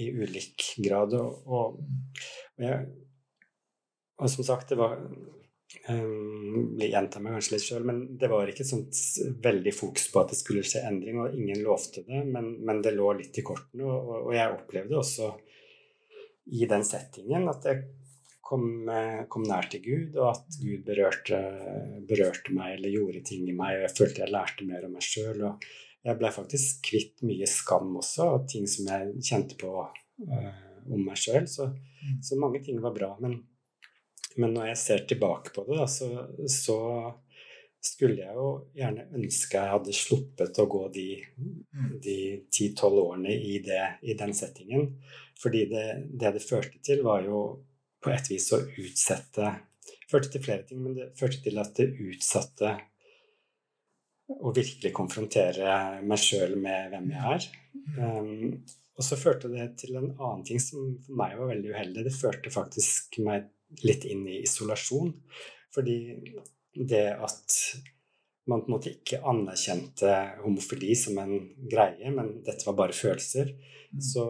[0.02, 1.14] i ulik grad.
[1.20, 2.90] Og, og jeg
[4.24, 4.98] og som sagt, det var
[5.90, 9.00] um, Jeg gjentar meg kanskje litt sjøl, men det var ikke sånt
[9.44, 12.96] veldig fokus på at det skulle skje endring, og ingen lovte det, men, men det
[12.96, 13.88] lå litt i kortene.
[13.88, 15.34] Og, og, jeg opplevde også
[16.54, 17.84] i den settingen at jeg
[18.44, 18.90] kom,
[19.32, 21.40] kom, nær til Gud, og at Gud berørte,
[22.08, 25.08] berørte, meg eller gjorde ting i meg, og jeg følte jeg lærte mer om meg
[25.08, 25.48] sjøl.
[25.48, 25.72] Og
[26.04, 30.52] jeg ble faktisk kvitt mye skam også, og ting som jeg kjente på uh,
[30.92, 31.48] om meg sjøl.
[31.48, 32.20] Så, mm.
[32.28, 33.14] så mange ting var bra.
[33.24, 33.40] men
[34.42, 36.10] men når jeg ser tilbake på det, da, så,
[36.50, 36.80] så,
[37.84, 38.48] skulle jeg jo
[38.80, 41.08] gjerne ønske jeg hadde sluppet å gå de,
[42.06, 42.16] de
[42.48, 44.86] 10-12 årene i, det, i, den settingen.
[45.36, 47.42] Fordi det, det, det førte til, var jo
[48.00, 49.52] på et vis å utsette
[50.14, 52.70] Førte til flere ting, men det førte til at det utsatte
[54.30, 57.48] å virkelig konfrontere meg sjøl med hvem jeg er.
[57.98, 58.60] Um,
[58.94, 62.06] og så førte det til en annen ting som for meg var veldig uheldig.
[62.06, 63.50] Det førte faktisk meg
[63.84, 65.12] litt inn i isolasjon.
[65.74, 65.98] Fordi
[66.74, 67.58] det at
[68.50, 71.36] man på en måte ikke anerkjente homofili som en
[71.72, 73.54] greie, men dette var bare følelser,
[73.94, 74.02] mm.
[74.04, 74.26] så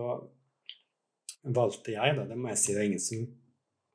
[1.43, 3.23] valgte jeg, da, det må jeg si, det er ingen som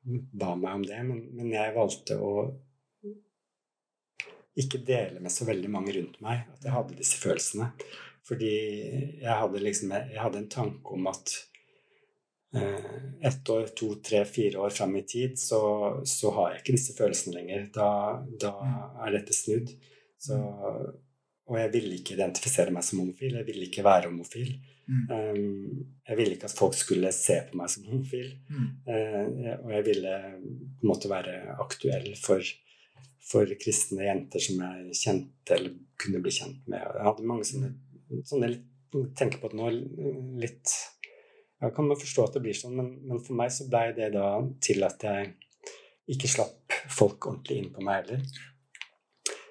[0.09, 2.33] ba meg om det, men, men jeg valgte å
[4.59, 7.71] ikke dele med så veldig mange rundt meg at jeg hadde disse følelsene.
[8.27, 8.51] Fordi
[9.23, 11.35] jeg hadde liksom jeg hadde en tanke om at
[13.23, 15.61] ett år, to, tre, fire år fram i tid, så,
[16.05, 17.67] så, har jeg ikke disse følelsene lenger.
[17.75, 17.91] Da,
[18.41, 18.79] da mm.
[19.05, 19.75] er dette snudd.
[20.19, 20.39] Så,
[21.49, 23.37] og jeg ville ikke identifisere meg som homofil.
[23.41, 24.55] Jeg ville ikke være homofil.
[24.89, 25.03] Mm.
[25.13, 28.33] Um, jeg ville ikke at folk skulle se på meg som homofil.
[28.49, 28.71] Mm.
[28.89, 32.45] Uh, og jeg ville på en måte være aktuell for,
[33.29, 36.81] for kristne jenter som jeg kjente eller kunne bli kjent med.
[36.81, 37.75] Jeg hadde mange sånne,
[38.29, 38.55] sånne
[39.19, 39.73] tenker på det nå,
[40.41, 40.73] litt
[41.59, 44.29] jeg kan forstå at det blir sånn, men, men for meg så blei det da
[44.63, 45.21] til at jeg
[46.15, 48.21] ikke slapp folk ordentlig inn på meg heller.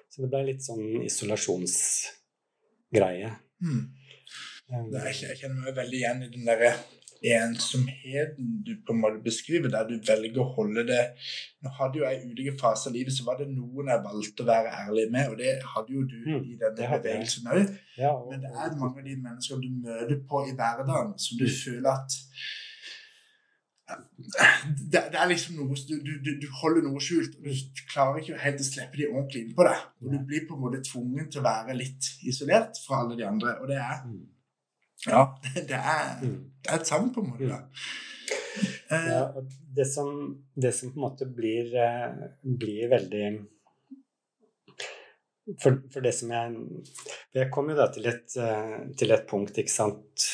[0.08, 3.30] Så det ble litt sånn isolasjonsgreie.
[3.62, 3.84] Mm.
[4.68, 6.72] Jeg kjenner meg veldig igjen i den derre
[7.24, 11.00] ensomheten du på en måte beskriver, der du velger å holde det
[11.64, 14.44] Nå hadde jo jeg i ulike faser av livet, så var det noen jeg valgte
[14.44, 17.72] å være ærlig med, og det hadde jo du mm, i denne bevegelsen òg.
[17.98, 21.48] Ja, Men det er mange av de menneskene du møter på i hverdagen, som du
[21.48, 21.56] mm.
[21.64, 22.18] føler at
[24.92, 27.38] det, det, er liksom noe du, du, du, holder noe skjult.
[27.40, 29.84] og Du klarer ikke helt å slippe de ordentlig innpå deg.
[30.02, 33.26] Og du blir på en måte tvungen til å være litt isolert fra alle de
[33.26, 33.56] andre.
[33.62, 34.18] Og det er mm.
[35.08, 35.24] Ja,
[35.70, 36.38] det er, mm.
[36.62, 37.48] det er et savn, på en måte.
[37.50, 37.62] da.
[38.88, 39.22] Ja,
[39.76, 40.10] det, som,
[40.54, 43.24] det som på en måte blir, eh, blir veldig
[45.62, 46.56] for, for, det som jeg
[47.36, 50.26] Jeg kom jo da til et, eh, til et punkt, ikke sant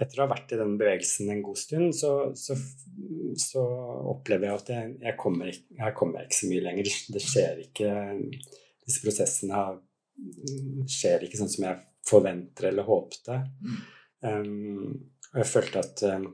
[0.00, 2.52] Etter å ha vært i den bevegelsen en god stund, så, så,
[3.40, 3.62] så
[4.12, 6.90] opplever jeg at jeg, jeg, kommer, jeg, kommer, ikke så mye lenger.
[7.14, 7.92] Det skjer ikke
[8.84, 9.62] Disse prosessene
[10.92, 13.40] skjer ikke sånn som jeg forventer eller håpte.
[14.22, 14.94] Um,
[15.32, 16.30] og jeg følte at um,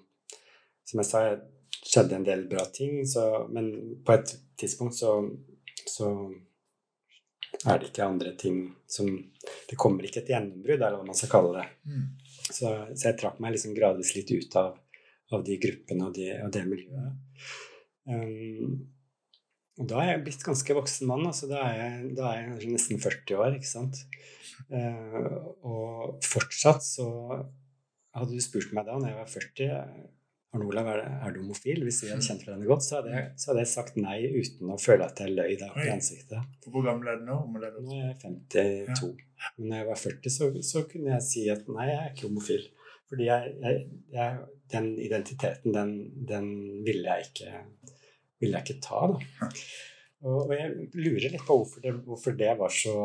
[0.86, 3.72] Som jeg sa, det skjedde en del bra ting, så, men
[4.04, 5.16] på et tidspunkt så,
[5.88, 6.08] så
[7.66, 9.08] er det ikke andre ting som
[9.68, 11.66] Det kommer ikke et gjennombrudd, eller hva man skal kalle det.
[11.88, 12.06] Mm.
[12.42, 14.74] Så, så, jeg trakk meg liksom gradvis litt ut av,
[15.32, 17.46] av de gruppene og, de, og det miljøet.
[18.10, 18.74] Um,
[19.80, 21.24] og da er jeg blitt ganske voksen mann.
[21.30, 23.56] altså Da er jeg, da er jeg nesten 40 år.
[23.56, 24.02] ikke sant?
[24.72, 27.06] Uh, og fortsatt så
[28.12, 29.68] Hadde du spurt meg da når jeg var 40
[30.52, 31.78] Arne Olav, er, er, du homofil?
[31.86, 34.72] Hvis vi hadde kjent hverandre godt, så hadde, jeg, så hadde, jeg, sagt nei uten
[34.74, 36.58] å føle at jeg løy deg opp i ansiktet.
[36.66, 37.38] Hvor gammel er du nå?
[37.54, 37.62] Nå
[37.96, 38.66] er jeg 52.
[38.84, 39.52] Ja.
[39.56, 42.28] Men når jeg var 40, så, så, kunne jeg si at nei, jeg er ikke
[42.28, 42.68] homofil.
[43.08, 43.72] Fordi jeg,
[44.76, 45.96] den identiteten, den,
[46.28, 46.52] den
[46.84, 47.64] ville jeg ikke
[48.42, 49.00] ville jeg ikke ta.
[49.12, 49.50] Da.
[50.22, 52.96] Og, og jeg lurer litt på hvorfor det, hvorfor det var så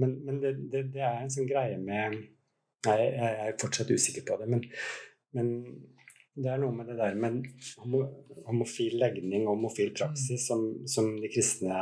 [0.00, 2.20] Men, men det, det, det, er en sånn greie med
[2.82, 4.64] Nei, jeg er fortsatt usikker på det, men,
[5.38, 5.50] men
[6.34, 7.44] det er noe med det der med
[8.48, 11.76] homofil legning og homofil praksis som, som, de kristne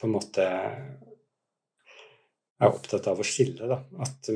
[0.00, 0.46] på en måte
[2.58, 3.68] er opptatt av å skille.
[3.70, 3.80] Da.
[4.02, 4.30] At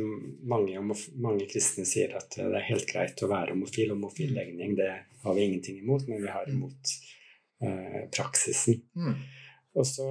[0.50, 3.94] mange, mange, kristne sier at det er helt greit å være homofil.
[3.94, 4.90] Homofil legning det
[5.24, 6.94] har vi ingenting imot, men vi har imot
[7.62, 8.82] eh, praksisen.
[8.98, 9.16] Mm.
[9.78, 10.08] Og så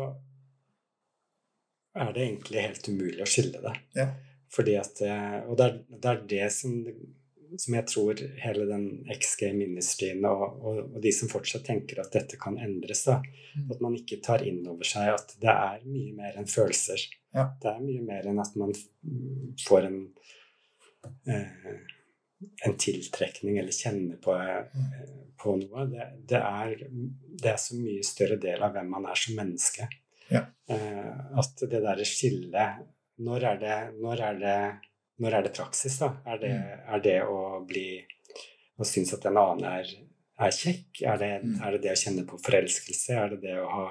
[1.97, 3.73] er det egentlig helt umulig å skille det.
[3.97, 4.07] Ja.
[4.51, 5.01] Fordi at,
[5.47, 6.73] og det er, det er det som,
[7.55, 12.39] som, jeg tror hele den XG-ministrien og, og, og, de som fortsatt tenker at dette
[12.39, 13.69] kan endres, da, mm.
[13.71, 17.07] at man ikke tar inn over seg at det er mye mer enn følelser.
[17.31, 17.47] Ja.
[17.63, 18.75] Det er mye mer enn at man
[19.63, 20.01] får en
[21.31, 21.71] eh,
[22.65, 24.81] en tiltrekning eller kjenner på, eh,
[25.41, 25.85] på noe.
[25.91, 29.87] Det, det, er, det, er, så mye større del av hvem man er som menneske.
[30.31, 30.45] Ja.
[30.71, 32.81] Eh, at det derre skillet
[33.21, 34.59] når er det, når er det,
[35.21, 36.13] når er det praksis, da?
[36.25, 36.85] Er det, mm.
[36.95, 37.87] er det å bli
[38.81, 39.89] Å synes at en annen er,
[40.41, 41.03] er kjekk?
[41.05, 41.57] Er det, mm.
[41.61, 43.13] er det, å kjenne på forelskelse?
[43.13, 43.83] Er det det å ha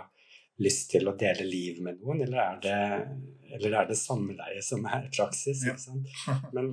[0.61, 2.81] lyst til å dele liv med noen, eller er det,
[3.55, 5.63] eller er det samleie som er praksis?
[5.69, 5.77] Ja.
[6.57, 6.73] Men,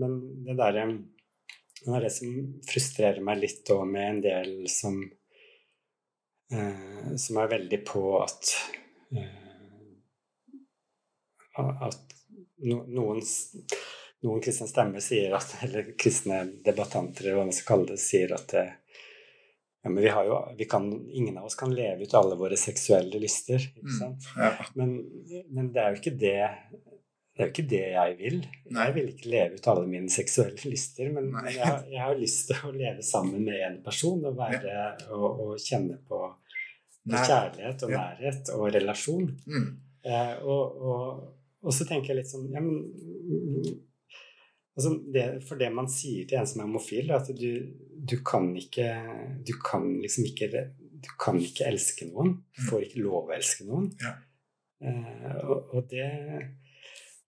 [0.00, 0.88] men, det derre
[1.78, 2.32] det er det som
[2.66, 5.12] frustrerer meg litt òg med en del som eh,
[7.20, 8.52] Som er veldig på at
[9.12, 9.34] eh,
[11.58, 11.98] At
[12.64, 13.20] no, noen,
[14.24, 18.32] noen kristne stemmer sier at Eller kristne debattanter, eller hva man skal kalle det, sier
[18.36, 19.04] at det, eh,
[19.82, 22.56] ja, men vi har jo, vi kan, ingen av oss kan leve ut alle våre
[22.58, 23.62] seksuelle lyster.
[23.62, 24.24] ikke mm, sant?
[24.34, 24.66] Mm, ja.
[24.74, 24.94] men,
[25.54, 26.48] men, det er jo ikke det
[27.38, 28.38] det er jo ikke det jeg vil.
[28.74, 28.84] Nei.
[28.88, 32.64] Jeg vil ikke leve ut alle mine seksuelle lyster, men jeg, jeg, har lyst til
[32.66, 34.88] å leve sammen med en person og, være, ja.
[35.14, 36.18] og, og kjenne på
[37.06, 39.30] kjærlighet og nærhet og relasjon.
[39.46, 39.68] Mm.
[40.02, 41.22] Eh, og, og,
[41.62, 43.78] og, så tenker jeg litt sånn ja, men
[44.78, 47.48] Altså det, for det man sier til en som er homofil, er at du,
[47.98, 48.86] du kan ikke
[49.46, 52.36] Du kan liksom ikke Du kan ikke elske noen.
[52.54, 52.68] Du mm.
[52.68, 53.90] får ikke lov å elske noen.
[54.02, 54.14] Ja.
[54.82, 56.06] Eh, og, og det,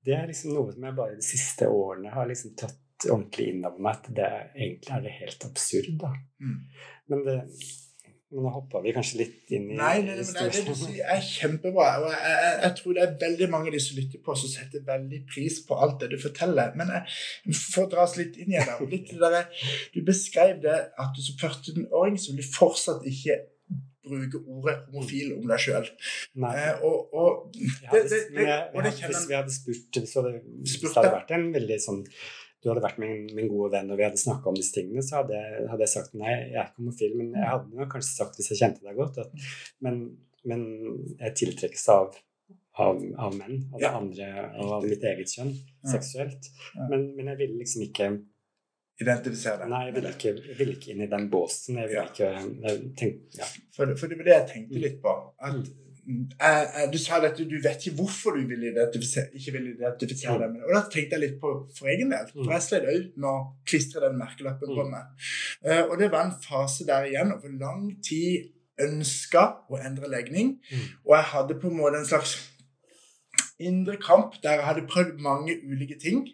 [0.07, 3.67] det er liksom noe som jeg bare de siste årene har liksom tatt ordentlig inn
[3.67, 4.01] over meg.
[4.01, 6.15] At det, egentlig er det helt absurd, da.
[6.41, 6.59] Mm.
[7.11, 7.39] Men det
[8.31, 11.23] men nå hoppa vi kanskje litt inn i Nei, nei, nei det, du sier er
[11.25, 11.87] kjempebra.
[11.99, 14.53] og jeg, jeg, jeg, tror det er veldig mange av de som lytter på, som
[14.53, 16.77] setter veldig pris på alt det du forteller.
[16.79, 18.71] Men jeg får dra oss litt inn igjen.
[18.93, 23.41] Litt der, du beskrev det at du som 14-åring så vil du fortsatt ikke
[24.07, 25.89] bruke ordet homofil om deg sjøl.
[26.51, 30.95] Eh, og, og, det, det, det, og det Hvis vi hadde spurt, så hadde, spurt
[30.95, 32.07] det hadde vært en veldig sånn
[32.61, 35.23] du hadde vært min, min, gode venn og vi hadde snakka om disse tingene, så
[35.23, 35.39] hadde,
[35.71, 37.15] hadde, jeg sagt nei, jeg er ikke homofil.
[37.17, 39.47] Men jeg hadde nok kanskje sagt hvis jeg kjente deg godt, at,
[39.87, 40.03] men,
[40.45, 40.67] men,
[41.23, 42.19] jeg tiltrekkes av,
[42.85, 44.29] av, av menn, av det andre,
[44.61, 45.55] av mitt eget kjønn,
[45.89, 46.51] seksuelt.
[46.83, 48.11] Men, men jeg ville liksom ikke
[49.01, 49.71] identifisere deg.
[49.73, 51.79] Nei, jeg vil ikke, vil ikke, inn i den båsen.
[51.81, 53.49] Jeg vil ikke jeg tenk, ja.
[53.77, 55.15] for, for, det var det jeg tenkte litt på.
[55.41, 55.89] at mm
[56.93, 60.67] du sa at du vet ikke hvorfor du vil ikke vil identifisere deg med det.
[60.69, 62.31] Og da tenkte jeg litt på for egen del.
[62.33, 63.35] For jeg slet òg med å
[63.69, 65.11] klistre den merkelappen på meg.
[65.65, 70.57] Eh, og det var en fase der igjen over lang tid ønska å endre legning.
[71.05, 72.39] Og jeg hadde på en måte en slags
[73.61, 76.25] indre kamp der jeg hadde prøvd mange ulike ting.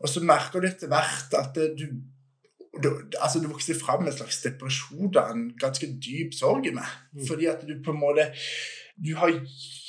[0.00, 1.86] Og så merker du etter hvert at du
[2.72, 2.88] du
[3.20, 6.88] altså du vokser fram en slags depresjon og en ganske dyp sorg i meg.
[7.28, 8.30] Fordi at du på en måte
[9.02, 9.32] du har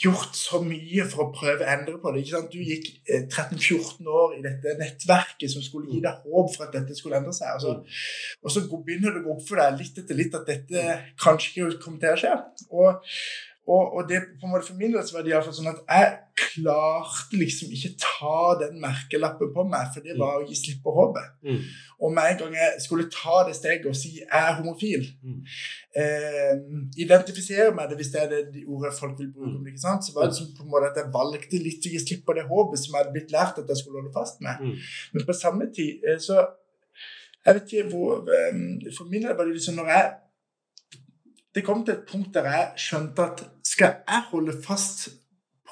[0.02, 2.24] gjort så mye for å prøve å endre på det.
[2.24, 2.54] ikke sant?
[2.54, 6.76] Du gikk 13-14 eh, år i dette nettverket som skulle gi deg håp for at
[6.78, 7.52] dette skulle endre seg.
[7.58, 7.74] Og så,
[8.42, 11.52] og så begynner det å gå opp for deg litt etter litt at dette kanskje
[11.52, 12.34] ikke kommer til å skje.
[12.72, 13.12] Og
[13.68, 16.08] og, og, det på en måte for min del var det iallfall sånn at jeg
[16.36, 20.92] klarte liksom ikke ta den merkelappen på meg, for det var å gi slipp på
[20.98, 21.30] håpet.
[21.48, 21.62] Mm.
[22.04, 25.38] Og med en gang jeg skulle ta det steget og si jeg er homofil, mm.
[26.02, 26.52] eh,
[27.06, 29.70] identifisere meg det hvis det er det de ordet folk vil bruke, mm.
[29.72, 30.04] ikke sant?
[30.04, 32.36] så var det som på en måte at jeg valgte litt å gi slipp på
[32.36, 34.60] det håpet som jeg hadde blitt lært at jeg skulle holde fast med.
[34.60, 34.76] Mm.
[35.16, 36.42] Men på samme tid eh, så
[37.44, 38.60] jeg vet ikke hvor eh,
[38.96, 40.06] For min del var det liksom når jeg
[41.54, 45.08] det kom til et punkt der jeg skjønte at skal jeg holde fast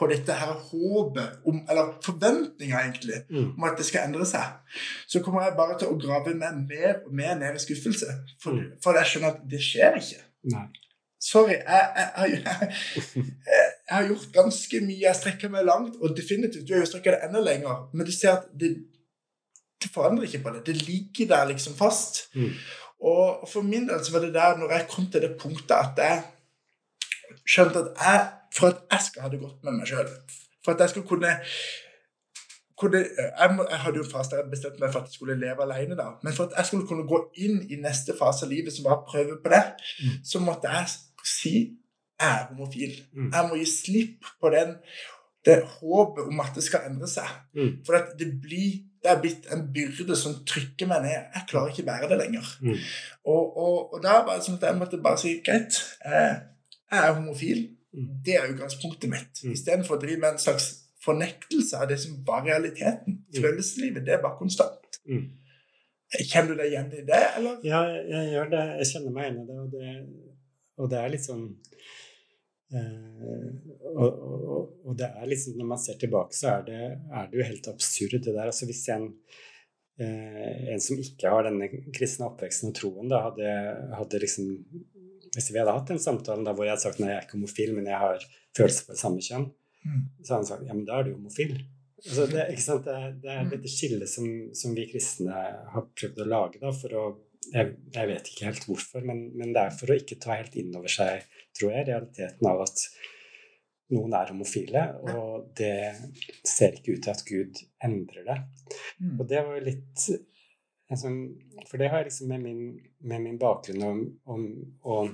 [0.01, 3.49] på dette her håpet, om, eller forventninga egentlig, mm.
[3.57, 4.55] om at det skal endre seg,
[5.07, 8.15] så kommer jeg bare til å grave meg mer og mer ned i skuffelse.
[8.41, 8.79] For, mm.
[8.81, 10.23] for jeg skjønner at det skjer ikke.
[10.55, 10.65] Nei.
[11.21, 15.01] Sorry, jeg, jeg, jeg, jeg, har gjort ganske mye.
[15.03, 17.83] Jeg strekker meg langt, og definitivt du har jo strekka det enda lenger.
[17.93, 18.71] Men du ser at det,
[19.77, 20.63] det forandrer ikke på det.
[20.71, 22.23] Det ligger der liksom fast.
[22.33, 22.55] Mm.
[23.11, 26.01] Og for min del så var det der når jeg kom til det punktet at
[26.01, 26.23] jeg
[27.47, 30.09] skjønte at jeg, for at jeg skal ha det godt med meg sjøl
[30.65, 31.31] For at jeg skulle kunne,
[32.97, 36.15] jeg, jeg, hadde jo fast jeg bestemt meg for at jeg skulle leve alene, da.
[36.23, 39.03] Men for at jeg skulle kunne gå inn i neste fase av livet, som var
[39.07, 39.63] prøve på det,
[40.01, 40.15] mm.
[40.25, 40.93] så måtte jeg
[41.25, 41.55] si
[42.21, 42.93] jeg er homofil.
[43.13, 43.31] Mm.
[43.33, 44.75] Jeg må gi slipp på den,
[45.45, 47.29] det håpet om at det skal endre seg.
[47.57, 47.71] Mm.
[47.85, 51.29] For det blir det er blitt en byrde som trykker meg ned.
[51.33, 52.49] Jeg klarer ikke å bære det lenger.
[52.61, 52.75] Mm.
[53.25, 56.35] Og, og, og, da var det sånn at jeg måtte bare si greit, jeg,
[56.91, 57.61] jeg er homofil.
[57.91, 58.07] Mm.
[58.25, 59.43] Det er utgangspunktet mitt.
[59.43, 59.55] Mm.
[59.55, 60.69] Istedenfor å drive med en slags
[61.01, 63.21] fornektelse av det som var realiteten.
[63.23, 63.41] Mm.
[63.41, 65.01] Følelseslivet, det bare konstant.
[66.11, 67.59] Kjenner du deg igjen i det, eller?
[67.63, 68.63] Ja, jeg gjør det.
[68.81, 69.59] Jeg kjenner meg igjen i det.
[69.61, 69.91] Og det,
[70.81, 71.45] og det er litt sånn
[72.71, 73.51] Uh,
[73.99, 77.35] og, og, og, det er liksom, når man ser tilbake, så er det, er det
[77.35, 78.47] jo helt absurd, det der.
[78.47, 79.09] Altså hvis en,
[79.99, 83.49] uh, en som ikke har denne kristne oppveksten og troen, da hadde,
[83.97, 84.53] hadde liksom
[85.35, 87.37] Hvis vi hadde hatt den samtalen da hvor jeg hadde sagt nei, jeg er ikke
[87.37, 88.25] homofil, men jeg har
[88.57, 89.45] følelser for det samme kjønn,
[89.85, 90.01] mm.
[90.19, 91.53] så hadde han sagt ja, men da er du homofil.
[92.01, 93.51] Altså det, det, det, er, mm.
[93.51, 97.05] dette skillet som, som, vi kristne har prøvd å lage da, for å
[97.51, 100.55] jeg, jeg, vet ikke helt hvorfor, men, men, det er for å ikke ta helt
[100.59, 101.25] inn over seg,
[101.57, 102.83] tror jeg, realiteten av at
[103.91, 105.91] noen er homofile, og det
[106.47, 108.37] ser ikke ut til at Gud endrer det.
[109.01, 109.15] Mm.
[109.17, 110.05] Og det var jo litt
[110.99, 111.19] sånn,
[111.69, 112.63] For det har jeg liksom med min,
[113.07, 114.47] med min bakgrunn om, om,
[114.83, 115.11] og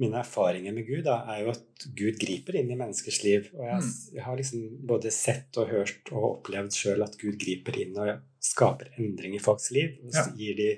[0.00, 3.48] mine erfaringer med Gud da, er jo at Gud griper inn i menneskers liv.
[3.56, 3.92] Og jeg, mm.
[4.18, 8.12] jeg har liksom både sett og hørt og opplevd sjøl at Gud griper inn og
[8.44, 9.96] skaper endring i folks liv.
[10.04, 10.70] Og gir de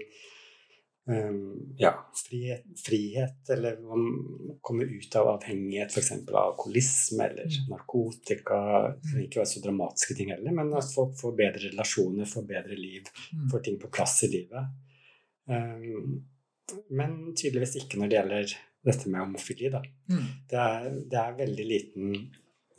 [1.08, 1.92] um, ja,
[2.28, 3.76] frihet, frihet, eller
[4.60, 6.12] komme ut av avhengighet, f.eks.
[6.28, 7.68] av alkoholisme eller mm.
[7.72, 8.60] narkotika.
[9.02, 12.48] Det kan ikke være så dramatiske ting heller, men at folk får bedre relasjoner, får
[12.48, 13.46] bedre liv, mm.
[13.52, 14.74] får ting på plass i livet.
[15.48, 16.18] Um,
[16.92, 19.70] men tydeligvis ikke når det gjelder dette med homofili.
[19.72, 19.80] Da.
[20.12, 20.28] Mm.
[20.50, 22.18] Det, er, det er veldig liten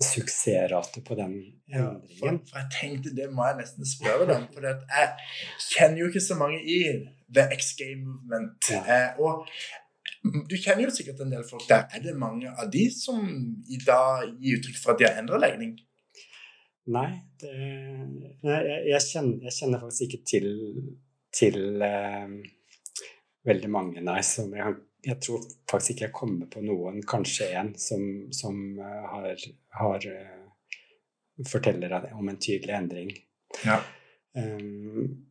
[0.03, 1.59] suksessrate på den endringen?
[1.67, 4.47] Ja, for, jeg tenkte det må jeg nesten spørre deg om.
[4.53, 5.09] For jeg
[5.73, 6.79] kjenner jo ikke så mange i
[7.27, 8.71] The X Game Movement.
[8.71, 8.81] Ja.
[8.83, 9.45] Eh, og
[10.23, 11.87] du kjenner jo sikkert en del folk der.
[11.95, 13.21] Er det mange av de som
[13.69, 15.77] i dag gir uttrykk for at de har endret legning?
[16.89, 17.09] Nei,
[17.41, 17.53] det,
[18.41, 20.47] jeg, jeg, kjenner, jeg, kjenner, faktisk ikke til,
[21.35, 22.31] til eh,
[23.45, 27.49] veldig mange, nei, som jeg har jeg tror faktisk ikke jeg kommer på noen, kanskje
[27.59, 28.03] én, som,
[28.35, 29.47] som uh, har,
[29.79, 33.13] har uh, forteller om en tydelig endring.
[33.63, 33.79] Ja.
[34.35, 35.25] Um,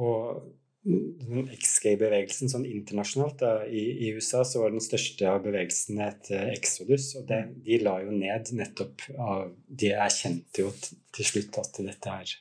[0.00, 0.48] og
[0.82, 6.30] den XG-bevegelsen sånn internasjonalt da, i, i, USA så var den største av bevegelsene et
[6.56, 11.78] Exodus, og det, de la jo ned nettopp av De erkjente jo til slutt at
[11.84, 12.34] dette her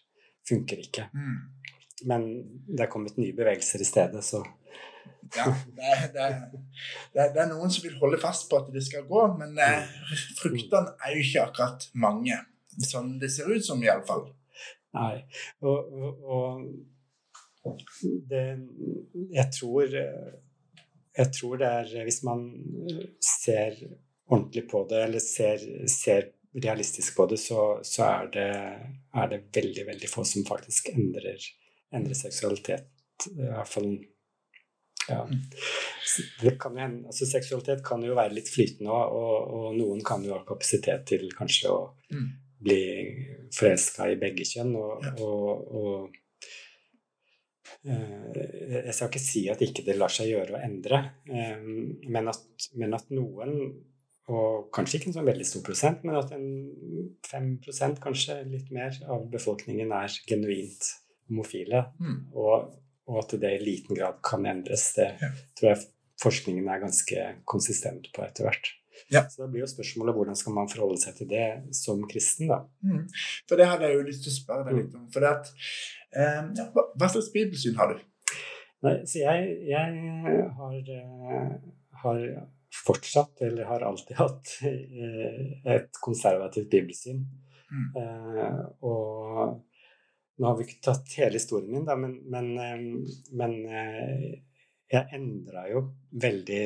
[0.50, 1.06] funker ikke.
[1.14, 1.38] Mm.
[2.10, 2.26] Men
[2.66, 4.42] det er kommet nye bevegelser i stedet, så
[5.36, 9.08] ja, det det, er, det er, noen som vil holde fast på at det skal
[9.08, 9.92] gå, men eh,
[10.40, 12.38] fruktene er jo ikke akkurat mange.
[12.88, 14.30] Sånn det ser ut som, iallfall.
[14.96, 15.24] Nei.
[15.64, 15.94] Og,
[16.36, 16.64] og,
[17.64, 17.84] og
[18.28, 18.42] det
[19.32, 22.42] Jeg tror Jeg tror det er Hvis man
[23.24, 23.78] ser
[24.32, 26.32] ordentlig på det, eller ser, ser
[26.64, 28.48] realistisk på det, så, så er, det,
[29.14, 31.44] er, det, veldig, veldig få som faktisk endrer,
[31.96, 32.88] endrer seksualitet.
[33.32, 33.90] I hvert fall
[35.10, 35.26] ja.
[36.60, 40.42] Kan jo, altså, seksualitet kan jo være litt flytende, og, og, noen kan jo ha
[40.48, 42.26] kapasitet til kanskje å mm.
[42.66, 42.82] bli
[43.56, 44.74] forelska i begge kjønn.
[44.80, 45.14] Og, ja.
[45.22, 46.18] og,
[47.88, 52.34] uh, Jeg skal ikke si at ikke det lar seg gjøre å endre, um, men,
[52.34, 53.56] at, men, at, noen,
[54.32, 56.46] og kanskje ikke en sånn veldig stor prosent, men at en
[57.28, 60.92] 5% kanskje litt mer av befolkningen er genuint
[61.32, 61.88] homofile.
[62.00, 62.20] Mm.
[62.36, 62.70] Og
[63.10, 64.92] og at det i liten grad kan endres.
[64.98, 65.32] Det ja.
[65.58, 65.82] tror jeg
[66.22, 68.70] forskningen er ganske konsistent på etter hvert.
[69.12, 69.24] Ja.
[69.30, 72.62] Så da blir jo spørsmålet hvordan skal man forholde seg til det som kristen, da.
[72.86, 73.06] Mm.
[73.50, 75.08] For det hadde jeg jo lyst til å spørre deg litt om.
[75.14, 75.52] For det at,
[76.14, 78.02] eh, ja, hva slags bibelsyn har du?
[78.86, 81.52] Nei, så jeg, jeg har, uh,
[82.04, 82.24] har,
[82.82, 85.42] fortsatt, eller har alltid hatt, uh,
[85.76, 87.22] et konservativt bibelsyn.
[87.72, 87.92] Mm.
[87.96, 89.62] Uh, og
[90.42, 92.80] nå har vi ikke tatt hele historien min, da, men, men, eh,
[93.38, 94.24] men eh,
[94.90, 95.84] jeg endra jo
[96.24, 96.66] veldig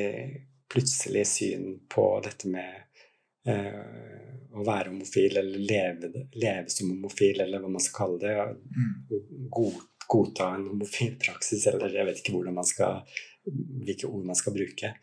[0.72, 7.60] plutselig syn på dette med eh, å være homofil, eller leve, leve, som homofil, eller
[7.60, 9.20] hva man skal kalle det.
[9.52, 9.76] God,
[10.08, 13.02] godta en homofil praksis, eller jeg vet ikke skal
[13.46, 14.94] hvilke ord man skal bruke.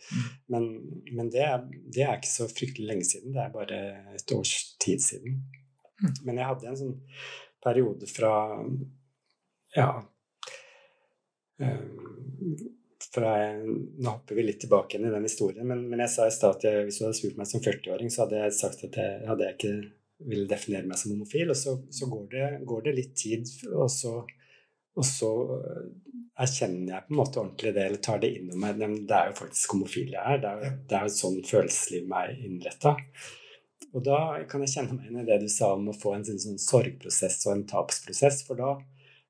[0.52, 0.70] Men,
[1.14, 3.38] men det, er, det, er, ikke så fryktelig lenge siden.
[3.38, 3.82] Det er bare
[4.18, 5.44] et års tid siden.
[6.02, 6.14] Mm.
[6.26, 6.96] Men jeg hadde en sånn
[7.63, 8.36] periode fra
[9.76, 9.89] Ja
[11.58, 12.69] um,
[13.13, 16.34] fra Nå hopper vi litt tilbake igjen i den historien, men, men jeg sa i
[16.34, 18.97] stad at jeg, hvis du hadde spurt meg som 40-åring, så hadde jeg sagt at
[18.99, 19.73] jeg, hadde jeg ikke
[20.30, 21.52] ville definere meg som homofil.
[21.54, 24.15] Og så, så går, det, går, det, litt tid, og så,
[24.97, 25.32] og så
[26.43, 28.84] erkjenner jeg på en måte ordentlig det, eller tar det inn over meg.
[29.10, 30.43] Det er jo faktisk homofil jeg er.
[30.43, 32.95] Det er, det er jo sånn følelseslivet er innretta.
[33.94, 36.26] Og da kan jeg kjenne meg inn i det du sa om å få en
[36.26, 38.74] sånn, sorgprosess og en tapsprosess, for da,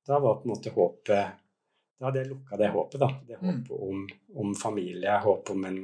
[0.07, 1.39] da, var på en måte håpet
[1.99, 3.09] Da hadde jeg lukka det håpet, da.
[3.27, 3.45] Det mm.
[3.49, 4.05] håpet om,
[4.43, 5.79] om familie, håp om en,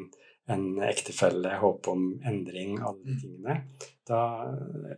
[0.55, 3.19] en ektefelle, håp om endring, alle de mm.
[3.23, 3.57] tingene.
[4.07, 4.21] Da,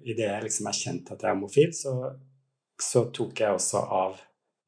[0.02, 1.96] Idet jeg liksom erkjente at jeg er homofil, så,
[2.82, 4.22] så, tok jeg også av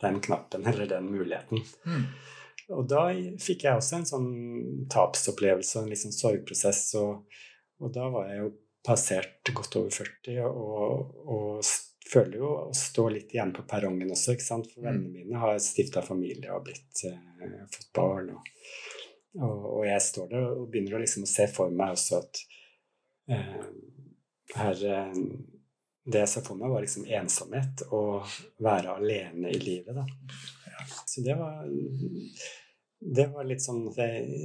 [0.03, 1.61] den knappen, eller den muligheten.
[1.85, 2.09] Mm.
[2.73, 3.05] Og da
[3.41, 4.29] fikk jeg også en sånn
[4.91, 7.41] tapsopplevelse en liksom sorgprosess, og,
[7.83, 8.51] og da var jeg jo
[8.83, 11.73] passert godt over 40 og, og
[12.13, 14.69] føler jo å stå litt igjen på perrongen også, ikke sant?
[14.71, 14.87] For mm.
[14.89, 18.33] vennene mine har stifta familie og blitt, eh, fått barn.
[18.35, 18.51] Og,
[19.39, 22.43] og, og, jeg står der og begynner å liksom se for meg også at
[23.31, 23.65] eh,
[24.59, 25.19] her eh,
[26.03, 28.27] Det jeg så for meg, var liksom ensomhet og
[28.59, 30.03] være alene i livet, da.
[31.07, 31.63] Så det var
[32.99, 34.41] Det var litt sånn jeg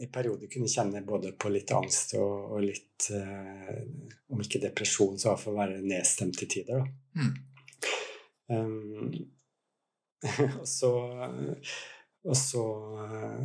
[0.00, 3.80] i perioder kunne kjenne både på litt angst og, og litt eh,
[4.32, 6.84] Om ikke depresjon, så iallfall være nedstemt til tider.
[7.18, 7.32] Mm.
[8.54, 9.12] Um,
[10.60, 10.92] og så,
[12.24, 12.64] og så
[12.98, 13.44] uh,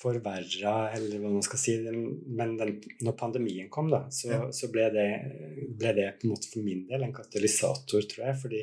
[0.00, 4.42] forverra, eller hva man skal si Men den, når pandemien kom, da, så, ja.
[4.52, 5.08] så ble, det,
[5.78, 8.38] ble, det, på en måte for min del en katalysator, tror jeg.
[8.42, 8.62] fordi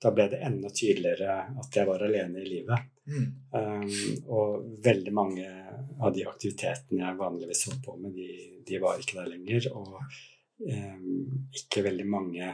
[0.00, 2.88] da ble det enda tydeligere at jeg var alene i livet.
[3.10, 3.28] Mm.
[3.50, 3.86] Um,
[4.30, 5.46] og veldig mange
[6.00, 8.28] av de aktivitetene jeg vanligvis holdt på med, de,
[8.66, 9.70] de var ikke der lenger.
[9.74, 12.50] Og um, ikke veldig mange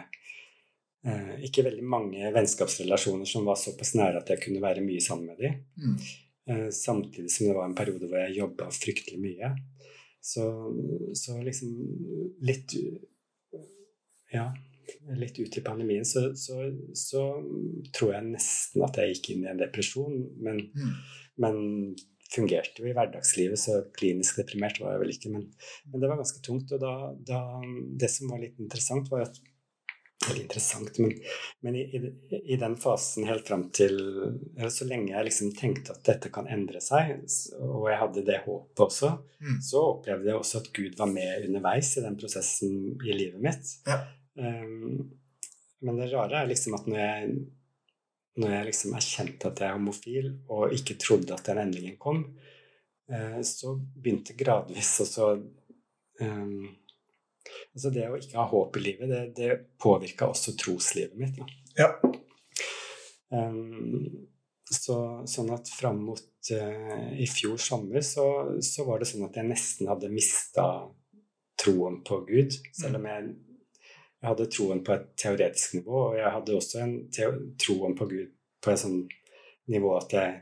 [1.07, 5.33] uh, ikke veldig mange vennskapsrelasjoner som var såpass nære at jeg kunne være mye sammen
[5.33, 5.59] med dem.
[5.83, 5.99] Mm.
[6.47, 9.53] Uh, samtidig som det var en periode hvor jeg jobba fryktelig mye.
[10.27, 10.43] Så,
[11.15, 11.77] så liksom
[12.43, 12.73] litt
[14.35, 14.49] Ja
[15.19, 16.59] litt ut i pandemien, så, så,
[16.97, 17.23] så,
[17.97, 20.21] tror jeg nesten at jeg gikk inn i en depresjon.
[20.43, 20.95] Men, mm.
[21.43, 21.59] men
[22.33, 25.35] fungerte jo i hverdagslivet, så klinisk deprimert var jeg vel ikke.
[25.35, 25.51] Men,
[25.93, 26.73] men det var ganske tungt.
[26.75, 26.95] Og da,
[27.29, 27.43] da,
[28.01, 29.43] det som var litt interessant, var at
[30.27, 31.13] Veldig interessant, men,
[31.61, 33.99] men i, i, i, den fasen helt fram til
[34.73, 37.13] Så lenge jeg liksom tenkte at dette kan endre seg,
[37.61, 39.13] og jeg hadde det håpet også,
[39.45, 39.59] mm.
[39.69, 43.75] så opplevde jeg også at Gud var med underveis i den prosessen i livet mitt.
[43.87, 44.01] Ja.
[44.37, 45.11] Um,
[45.85, 47.37] men det rare er liksom at når jeg,
[48.43, 52.25] når jeg liksom erkjente at jeg er homofil, og ikke trodde at den endringen kom,
[53.13, 55.37] uh, så begynte gradvis også
[56.21, 56.59] um,
[57.77, 61.37] Altså det å ikke ha håp i livet, det, det påvirka også troslivet mitt.
[61.79, 61.93] Ja.
[63.31, 64.27] Um,
[64.67, 64.97] så,
[65.31, 68.27] sånn at fram mot uh, i fjor sommer så,
[68.65, 70.67] så, var det sånn at jeg nesten hadde mista
[71.61, 72.57] troen på Gud.
[72.75, 73.29] Selv om jeg,
[74.23, 76.97] jeg, hadde troen på et teoretisk nivå, og jeg hadde også en
[77.61, 78.33] troen på Gud
[78.65, 79.03] på et sånn
[79.71, 80.35] nivå at jeg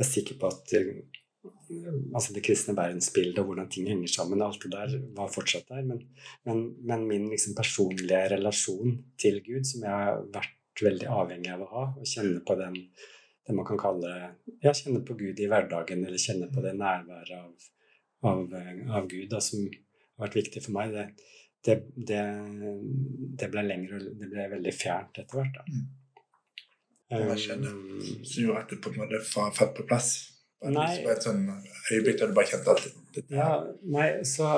[0.00, 0.74] er sikker på at
[2.14, 5.84] altså det kristne verdensbildet og hvordan ting henger sammen, alt det der var fortsatt der.
[5.86, 6.02] Men,
[6.48, 11.64] men, men min liksom personlige relasjon til Gud, som jeg har vært veldig avhengig av
[11.64, 12.76] å ha, og kjenne på den
[13.50, 14.10] det man kan kalle
[14.62, 17.68] ja, kjenne på Gud i hverdagen, eller kjenne på det nærværet av,
[18.30, 18.42] av,
[19.00, 21.08] av Gud, da, som har vært viktig for meg, det,
[21.66, 21.76] det,
[22.08, 22.20] det,
[23.40, 25.58] det ble lenger det ble veldig fjernt etter hvert.
[25.58, 25.64] da.
[25.68, 25.88] Mm.
[27.10, 27.70] Skjedde
[28.22, 30.12] som gjorde at du på en måte falt på plass?
[30.62, 30.86] Nei.
[31.00, 31.42] Det var et sånn
[31.90, 32.86] øyeblikk der du bare kjente alt
[33.16, 33.48] det, Ja,
[33.96, 34.50] nei, så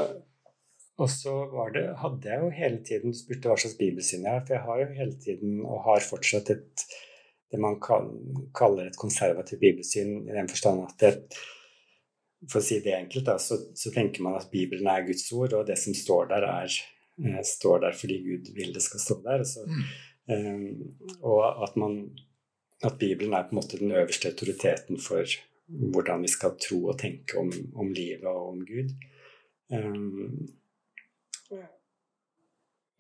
[0.99, 4.35] Og så var det, hadde jeg jo hele tiden Du spurte hva slags bibelsyn jeg
[4.35, 6.85] har, for jeg har jo hele tiden, og har fortsatt, et
[7.53, 11.41] det man kaller et konservativt bibelsyn, i den forstand at det,
[12.51, 15.55] for å si det enkelt, da, så, så, tenker man at Bibelen er Guds ord,
[15.59, 16.77] og det som står der, er,
[17.23, 19.45] eh, står der fordi Gud vil det skal stå der.
[19.47, 19.85] Så, mm.
[20.33, 22.01] um, og at, man,
[22.83, 26.99] at Bibelen er på en måte den øverste autoriteten for hvordan vi skal tro og
[27.01, 28.91] tenke om, om livet og om Gud.
[29.73, 31.63] Eh,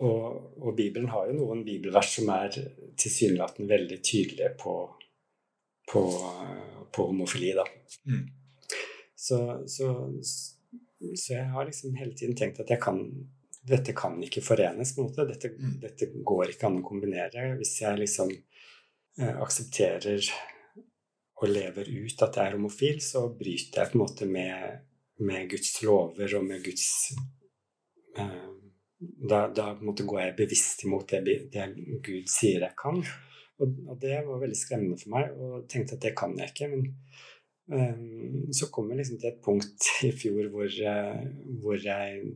[0.02, 0.22] og,
[0.58, 2.54] og, Bibelen har jo noen bibelvers som er
[2.98, 4.76] tilsynelatende veldig tydelige på,
[5.90, 6.02] på,
[6.94, 7.52] på homofili.
[7.58, 7.66] da.
[8.10, 8.24] Mm.
[9.22, 9.38] Så,
[9.70, 9.88] så,
[10.22, 13.04] så, jeg har liksom hele tiden tenkt at jeg kan
[13.62, 14.94] dette kan ikke forenes.
[14.94, 15.26] på en måte.
[15.28, 15.74] Dette, mm.
[15.84, 17.44] dette går ikke an å kombinere.
[17.60, 20.26] Hvis jeg liksom eh, aksepterer
[21.38, 24.82] og lever ut at jeg er homofil, så bryter jeg på en måte med,
[25.22, 26.88] med Guds lover og med Guds
[28.18, 28.50] eh,
[29.02, 31.68] da, da går jeg bevisst imot det, det,
[32.04, 33.00] Gud sier jeg kan.
[33.62, 36.70] Og, og, det var veldig skremmende for meg, og tenkte at det kan jeg ikke.
[36.72, 36.86] Men
[38.52, 41.22] så kom jeg liksom til et punkt i fjor hvor, eh,
[41.62, 42.34] hvor, jeg,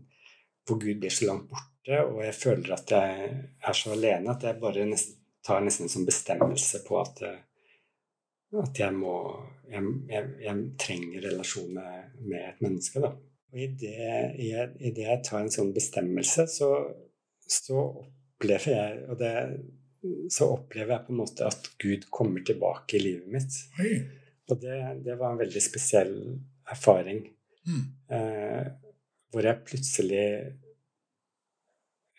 [0.66, 3.28] hvor Gud blir så langt borte, og jeg føler at jeg
[3.68, 7.38] er så alene at jeg bare nesten, tar nesten en sånn bestemmelse på at, eh,
[8.62, 9.14] at jeg må
[9.70, 13.02] jeg, jeg, jeg trenger relasjon med, med, et menneske.
[13.02, 13.12] Da.
[13.52, 16.70] Og i det, jeg tar en sånn bestemmelse, så,
[17.46, 19.34] så opplever jeg og det,
[20.32, 23.58] så opplever jeg på en måte at Gud kommer tilbake i livet mitt.
[23.82, 23.98] Oi.
[24.50, 26.14] Og det, det, var en veldig spesiell
[26.70, 27.24] erfaring.
[27.66, 27.82] Mm.
[28.14, 28.66] Eh,
[29.34, 30.26] hvor jeg plutselig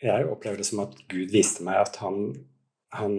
[0.04, 2.18] Jeg opplever det som at Gud viste meg at han,
[2.94, 3.16] han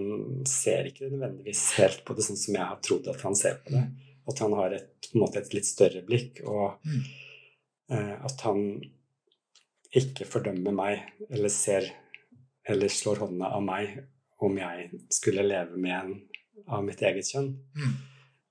[0.47, 3.73] ser ikke nødvendigvis helt på det sånn som jeg har trodd at han ser på
[3.75, 3.83] det.
[4.29, 7.01] At han har et, på en måte et litt større blikk, og mm.
[7.97, 8.61] eh, at han
[9.99, 11.89] ikke fordømmer meg eller ser
[12.69, 13.95] eller slår hånda av meg
[14.45, 16.11] om jeg skulle leve med en
[16.69, 17.55] av mitt eget kjønn.
[17.75, 17.95] Mm.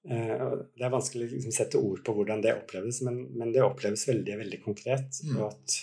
[0.09, 3.65] Eh, det er vanskelig å liksom, sette ord på hvordan det oppleves, men, men det
[3.65, 5.19] oppleves veldig veldig konkret.
[5.27, 5.39] Mm.
[5.39, 5.79] Og at,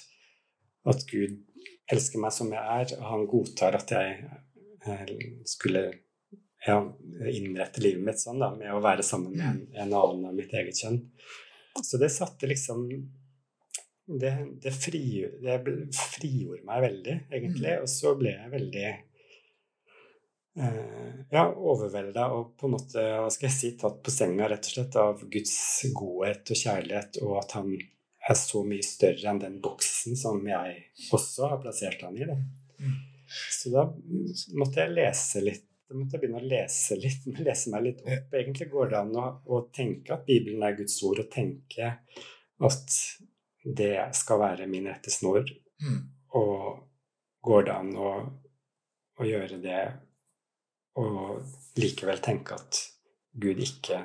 [0.95, 1.43] at, Gud
[1.93, 4.15] elsker meg som jeg er, og han godtar at jeg
[4.89, 5.17] eh,
[5.49, 5.85] skulle
[6.65, 6.79] ja,
[7.29, 10.55] innrette livet mitt sånn, da, med å være sammen med en, en annen av mitt
[10.57, 11.03] eget kjønn.
[11.83, 12.89] Så det satte liksom
[14.05, 15.55] Det, det, fri, det
[15.97, 17.71] frigjorde meg veldig, egentlig.
[17.73, 17.85] Mm.
[17.87, 18.89] Og så ble jeg veldig
[20.55, 24.77] ja, overvelda og på en måte hva skal jeg si, tatt på senga rett og
[24.77, 25.57] slett av Guds
[25.97, 27.73] godhet og kjærlighet, og at han
[28.25, 30.77] er så mye større enn den boksen som jeg
[31.13, 32.29] også har plassert han i.
[32.29, 32.39] Da.
[32.81, 32.95] Mm.
[33.53, 33.87] Så da
[34.59, 35.67] måtte jeg lese litt.
[35.85, 38.39] Da måtte jeg begynne å lese litt, lese meg litt opp.
[38.39, 41.91] Egentlig går det an å, å tenke at Bibelen er Guds ord, og tenke
[42.65, 42.97] at
[43.65, 45.51] det skal være min rettesnor.
[45.85, 46.01] Mm.
[46.41, 48.11] Og går det an å,
[49.21, 49.83] å gjøre det
[51.01, 52.81] og likevel tenke at
[53.35, 53.99] Gud ikke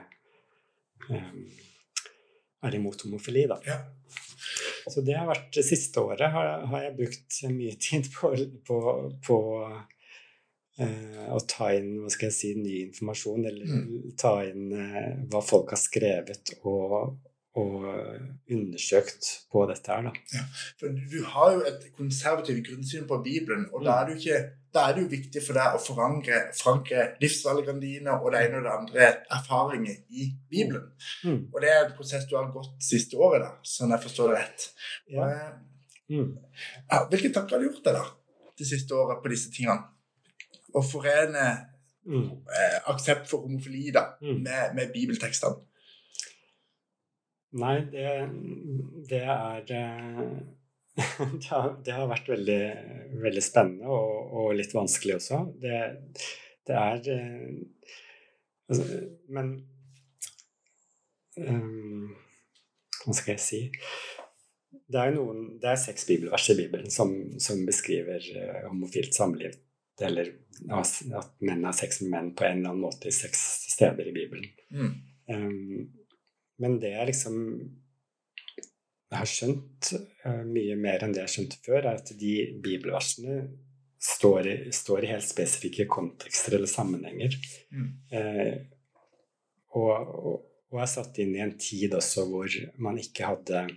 [1.10, 1.46] um,
[2.66, 3.60] er imot homofili, da.
[3.68, 3.78] Ja.
[4.90, 8.32] Så det har vært det siste året har, har jeg brukt mye tid på,
[8.66, 8.80] på,
[9.26, 13.90] på uh, å ta inn hva skal jeg si, ny informasjon, eller mm.
[14.18, 17.14] ta inn uh, hva folk har skrevet, og,
[17.60, 17.86] og
[18.52, 20.08] undersøkt på dette her.
[20.08, 20.14] Da.
[20.34, 20.46] Ja,
[20.80, 24.40] for du har jo et konservativt grunnsyn på Bibelen, og da er, ikke,
[24.74, 28.60] da er det jo viktig for deg å forankre, forankre livsvalgene dine og det ene
[28.62, 30.90] og det andre erfaringer i Bibelen.
[31.24, 31.42] Mm.
[31.54, 34.44] Og det er en prosess du har gått siste året, da, sånn jeg forstår det
[34.44, 34.70] rett.
[35.16, 35.32] Ja.
[36.10, 36.30] Mm.
[36.90, 38.06] Ja, hvilke tanker har du gjort deg da,
[38.58, 39.86] det siste året på disse tingene?
[40.70, 41.46] Å forene
[42.06, 42.26] mm.
[42.54, 44.40] eh, aksept for homofili da, mm.
[44.46, 45.66] med, med bibeltekstene?
[47.58, 48.10] Nei, det,
[49.10, 49.64] det er
[51.40, 52.62] det, har, det, har, vært veldig,
[53.24, 55.42] veldig spennende og, og, litt vanskelig også.
[55.62, 55.80] Det,
[56.68, 57.94] det er eh,
[58.70, 58.88] altså,
[59.36, 59.54] Men
[61.38, 62.10] um,
[63.06, 63.62] Hva skal jeg si?
[64.90, 69.58] Det er, noen, det er seks bibelvers i Bibelen som, som beskriver uh, homofilt samliv.
[70.00, 70.32] Eller
[70.72, 73.42] at menn har sex med menn på en eller annen måte i seks
[73.76, 74.52] steder i Bibelen.
[74.74, 74.94] Mm.
[75.30, 75.88] Um,
[76.60, 77.38] men det jeg liksom
[79.16, 79.94] har skjønt
[80.26, 83.40] uh, mye mer enn det jeg skjønte før, er at de bibelversene
[84.00, 87.36] står i, står i helt spesifikke kontekster eller sammenhenger.
[87.74, 87.90] Mm.
[88.14, 88.54] Uh,
[89.80, 90.36] og, og,
[90.72, 93.68] og, er satt inn i en tid også hvor man ikke hadde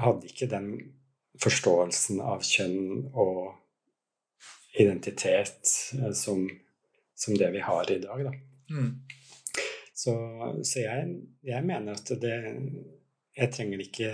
[0.00, 0.72] hadde ikke den
[1.40, 3.54] forståelsen av kjønn og
[4.80, 5.60] identitet
[5.98, 6.44] uh, som,
[7.14, 8.34] som, det vi har i dag, da.
[8.70, 8.92] Mm.
[10.00, 10.14] Så,
[10.64, 11.12] så jeg,
[11.44, 12.36] jeg mener at det
[13.36, 14.08] jeg trenger ikke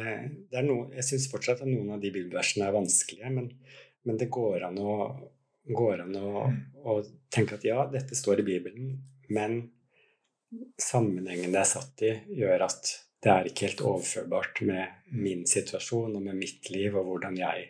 [0.51, 3.49] det er noe, Jeg syns fortsatt at noen av de bibelversene er vanskelige, men,
[4.07, 4.97] men det går an, å,
[5.67, 6.45] går an å,
[6.85, 6.99] å,
[7.33, 8.93] tenke at ja, dette står i Bibelen,
[9.33, 9.59] men
[10.81, 12.93] sammenhengen det er satt i, gjør at
[13.25, 17.65] det er ikke helt overførbart med min situasjon og med mitt liv og hvordan jeg,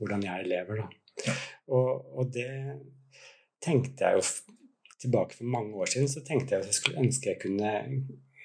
[0.00, 0.84] hvordan jeg lever.
[0.84, 1.34] Da.
[1.74, 2.48] Og, og, det
[3.64, 4.24] tenkte jeg jo
[5.02, 7.72] tilbake for mange år siden, så tenkte jeg at jeg skulle ønske jeg kunne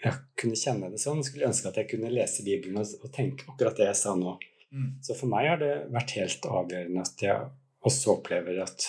[0.01, 1.21] jeg kunne kjenne det sånn.
[1.21, 4.15] Jeg skulle ønske at jeg kunne lese Bibelen og, og tenke akkurat det jeg sa
[4.17, 4.35] nå.
[4.71, 4.91] Mm.
[5.05, 7.49] Så for meg har det vært helt avgjørende at jeg
[7.85, 8.87] også opplever at,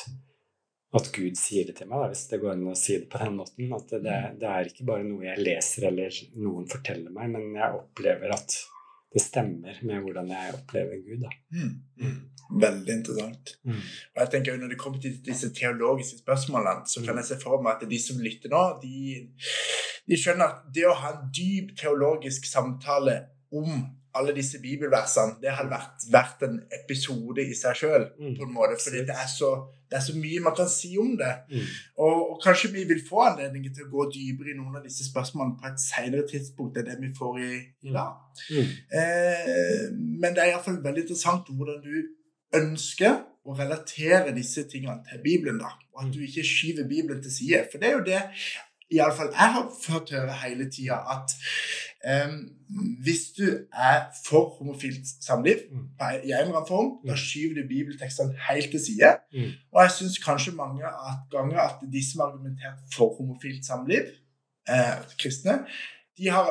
[0.96, 3.20] at Gud sier det til meg, da, hvis det går an å si det på
[3.20, 3.74] den måten.
[3.76, 7.80] At det, det, er ikke bare noe jeg leser eller noen forteller meg, men jeg
[7.82, 8.56] opplever at
[9.12, 11.24] det stemmer med hvordan jeg opplever Gud.
[11.24, 11.32] Da.
[11.52, 11.72] Mm.
[12.00, 12.20] mm.
[12.62, 13.54] Veldig interessant.
[13.64, 13.78] Mm.
[14.14, 17.62] Og jeg tenker Når det kommer til disse teologiske spørsmålene, så kan jeg se for
[17.64, 19.22] meg at de som lytter nå, de,
[20.08, 23.18] de skjønner at det å ha en dyp teologisk samtale
[23.52, 23.70] om
[24.14, 28.08] alle disse bibelversene, det hadde vært, vært en episode i seg sjøl.
[28.20, 28.34] Mm.
[28.36, 29.54] på en måte, fordi det er, så,
[29.92, 31.32] det er, så, mye man kan si om det.
[31.50, 31.66] Mm.
[32.00, 35.04] Og, og, kanskje vi vil få anledning til å gå dypere i noen av disse
[35.04, 37.52] spørsmålene på et senere tidspunkt enn det vi får i,
[37.84, 38.40] i dag.
[38.48, 38.72] Mm.
[39.00, 42.00] Eh, men det er iallfall veldig interessant hvordan du
[42.56, 47.34] ønsker å relatere disse tingene til Bibelen, da, og at du ikke skyver Bibelen til
[47.36, 47.66] side.
[47.68, 48.22] For det er jo det
[48.92, 51.34] iallfall jeg har fått høre hele tida, at
[52.26, 52.36] um,
[53.04, 55.86] hvis du er for homofilt samliv mm.
[56.00, 57.08] i en eller annen form, mm.
[57.10, 59.14] da skyver du bibeltekstene helt til side.
[59.34, 59.50] Mm.
[59.72, 60.92] Og jeg syns kanskje mange
[61.32, 64.14] ganger at de som har argumentert for homofilt samliv,
[64.68, 65.58] eh, kristne,
[66.18, 66.48] de har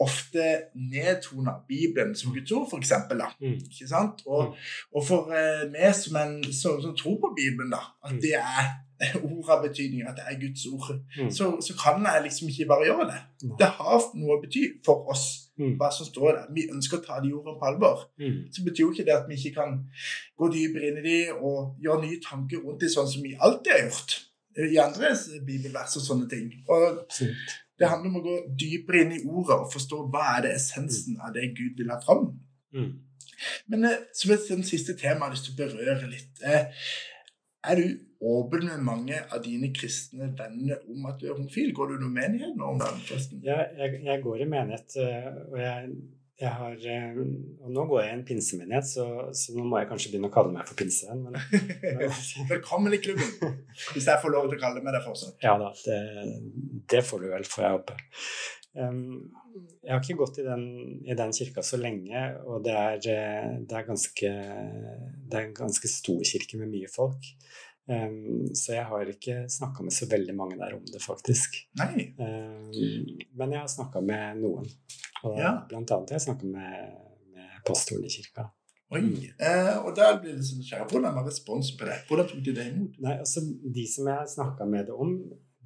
[0.00, 0.44] ofte
[0.74, 2.92] nedtona Bibelen som Guds ord, f.eks.
[3.40, 3.58] Mm.
[3.70, 4.22] Ikke sant?
[4.26, 4.54] Og, mm.
[4.96, 8.22] og for eh, meg som, en, som, som, tror på Bibelen, da, at mm.
[8.24, 8.70] det er
[9.30, 11.30] ord har betydning, at det er Guds ord, mm.
[11.32, 13.20] så, så, kan jeg liksom ikke bare gjøre det.
[13.42, 13.54] Mm.
[13.60, 15.26] Det har noe å bety for oss,
[15.60, 15.76] mm.
[15.80, 16.48] hva som står der.
[16.56, 18.08] Vi ønsker å ta de ordene på alvor.
[18.20, 18.40] Mm.
[18.54, 19.78] Så betyr jo ikke det at vi ikke kan
[20.36, 23.72] gå dypere inn i de og gjøre nye tanker rundt de, sånn som vi alltid
[23.76, 24.18] har gjort
[24.60, 25.12] i andre
[25.46, 26.48] bibelvers og sånne ting.
[26.68, 27.04] Og
[27.80, 31.20] det handler om å gå dypere inn i ordet og forstå hva er det essensen
[31.22, 32.26] av det Gud vil ha fram.
[32.76, 32.90] Mm.
[33.72, 36.84] Men vil som et siste tema jeg har lyst til å berøre litt eh,
[37.70, 37.86] Er du
[38.20, 41.74] åpen med mange av dine kristne venner om at du er homofil?
[41.76, 43.02] Går du noe menighet nå om dagen?
[43.08, 43.42] forresten?
[43.46, 45.92] Ja, jeg, jeg, går i menighet, eh, og jeg
[46.40, 47.18] jeg har, eh,
[47.60, 49.06] og nå går jeg i en pinsemenighet, så,
[49.36, 51.36] så, nå må jeg kanskje begynne å kalle meg for pinsevenn.
[52.54, 53.58] Velkommen i klubben,
[53.92, 55.36] hvis jeg får lov til å kalle meg det fortsatt.
[55.44, 55.98] Ja da, det,
[56.94, 57.98] det får du vel, får jeg håpe.
[58.70, 59.02] Um,
[59.82, 60.64] jeg har ikke gått i den,
[61.04, 64.32] i den, kirka så lenge, og det er, eh, det er, ganske,
[65.28, 67.32] det er en ganske stor kirke med mye folk.
[67.90, 71.56] Um, så jeg har ikke snakka med så veldig mange der om det, faktisk.
[71.80, 71.88] Um,
[73.34, 74.68] men jeg har snakka med noen.
[75.26, 75.56] Og ja.
[75.68, 76.92] blant annet jeg snakka med,
[77.34, 78.46] med pastoren i kirka.
[78.90, 79.02] Oi,
[79.38, 80.86] eh, og der blir det sånn skjær.
[80.90, 81.98] Hvordan var responsen på det?
[82.08, 82.96] Hvordan tok de det imot?
[83.04, 85.12] Nei, altså, De som jeg snakka med det om,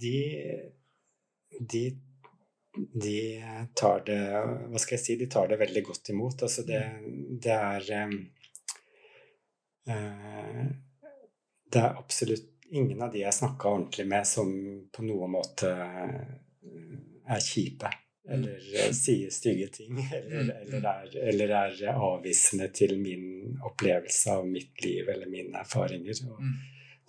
[0.01, 0.18] de,
[1.72, 1.85] de,
[3.07, 3.18] de
[3.79, 5.16] tar det Hva skal jeg si?
[5.20, 6.45] De tar det veldig godt imot.
[6.45, 6.83] Altså, det,
[7.45, 8.18] det er um,
[9.89, 10.66] uh,
[11.75, 14.51] Det er absolutt ingen av de jeg snakka ordentlig med, som
[14.95, 17.91] på noen måte er kjipe
[18.29, 20.51] eller uh, sier stygge ting, eller, mm.
[20.62, 26.25] eller, er, eller, er, avvisende til min opplevelse av mitt liv eller mine erfaringer.
[26.31, 26.55] Og mm.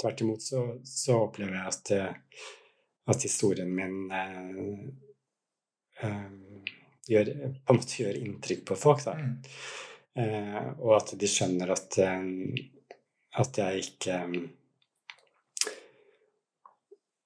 [0.02, 2.44] tvert imot så, så, opplever jeg at, eh,
[3.14, 4.62] at historien min eh,
[6.04, 6.28] eh,
[7.08, 9.08] gjør, på en måte gjør inntrykk på folk.
[9.08, 9.16] Da.
[10.20, 12.00] Eh, og at de skjønner at,
[13.42, 14.20] at jeg ikke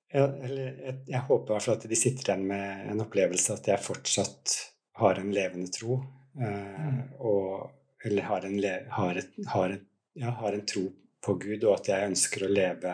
[0.10, 3.68] eller jeg, jeg, håper i hvert fall at de sitter igjen med en opplevelse at
[3.70, 4.56] jeg fortsatt
[5.00, 6.00] har en levende tro.
[6.40, 7.04] Eh, mm.
[7.20, 9.82] Og Eller har en, har, et, har, en,
[10.16, 10.86] ja, har en, tro
[11.26, 12.94] på Gud, og at jeg ønsker å leve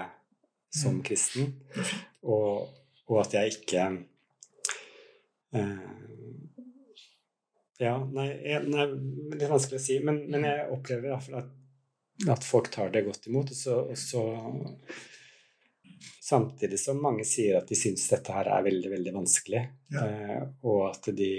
[0.74, 1.04] som mm.
[1.06, 1.52] kristen.
[2.26, 2.72] Og,
[3.06, 3.84] og at jeg ikke
[5.54, 5.92] eh,
[7.78, 8.32] Ja, nei,
[8.66, 8.88] nei,
[9.36, 11.54] Det er vanskelig å si, men, men jeg opplever iallfall at,
[12.32, 13.52] at folk tar det godt imot.
[13.52, 14.24] Og så, og så
[16.26, 19.60] Samtidig som mange sier at de syns dette her er veldig veldig vanskelig,
[19.94, 20.06] ja.
[20.06, 21.30] eh, og at de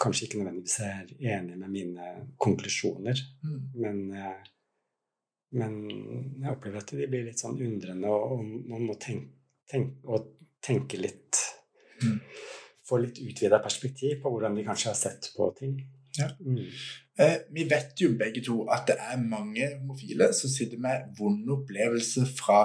[0.00, 2.06] kanskje ikke nødvendigvis er enige med mine
[2.40, 3.20] konklusjoner.
[3.44, 3.58] Mm.
[3.84, 4.46] Men, eh,
[5.60, 5.76] men,
[6.40, 9.36] jeg opplever at de blir litt sånn undrende, og, og man må tenke,
[9.68, 10.22] tenke,
[10.64, 11.42] tenke litt
[12.00, 12.18] mm.
[12.88, 15.76] Få litt utvida perspektiv på hvordan de kanskje har sett på ting.
[16.18, 16.28] Ja.
[16.40, 16.64] Mm.
[17.20, 21.52] Eh, vi vet jo begge to at det er mange homofile som sitter med vonde
[21.52, 22.62] opplevelser fra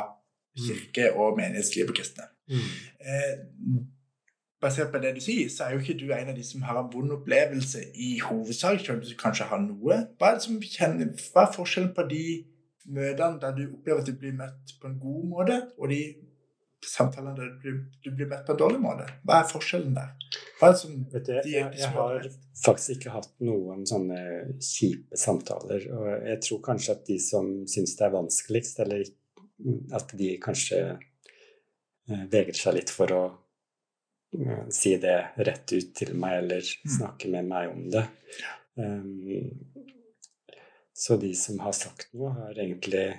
[0.57, 2.27] kirke og menighetsliv på kristne.
[2.49, 2.67] Mm.
[2.99, 3.33] Eh,
[4.61, 6.79] basert på det du sier, så er jo ikke du en av de som har
[6.79, 9.99] en vond opplevelse i hovedsak, selv om du kanskje har noe.
[10.17, 12.23] Hva er, kjenner, hva er forskjellen på de
[12.87, 16.01] møtene der du opplever at du blir møtt på en god måte, og de
[16.85, 19.07] samtalene der du, blir møtt på en dårlig måte?
[19.25, 20.13] Hva er forskjellen der?
[20.61, 22.29] Er det som, Vet du, jeg, jeg, har
[22.63, 24.19] faktisk ikke hatt noen sånne
[24.63, 25.87] kjipe samtaler.
[25.93, 29.05] Og jeg tror kanskje at de som syns det er vanskeligst, eller
[29.97, 30.81] at de kanskje
[32.07, 36.91] veger vegrer seg litt for å uh, si det rett ut til meg, eller mm.
[36.97, 38.05] snakke med meg om det.
[38.77, 39.25] Um,
[40.97, 43.09] så de som har sagt noe, har egentlig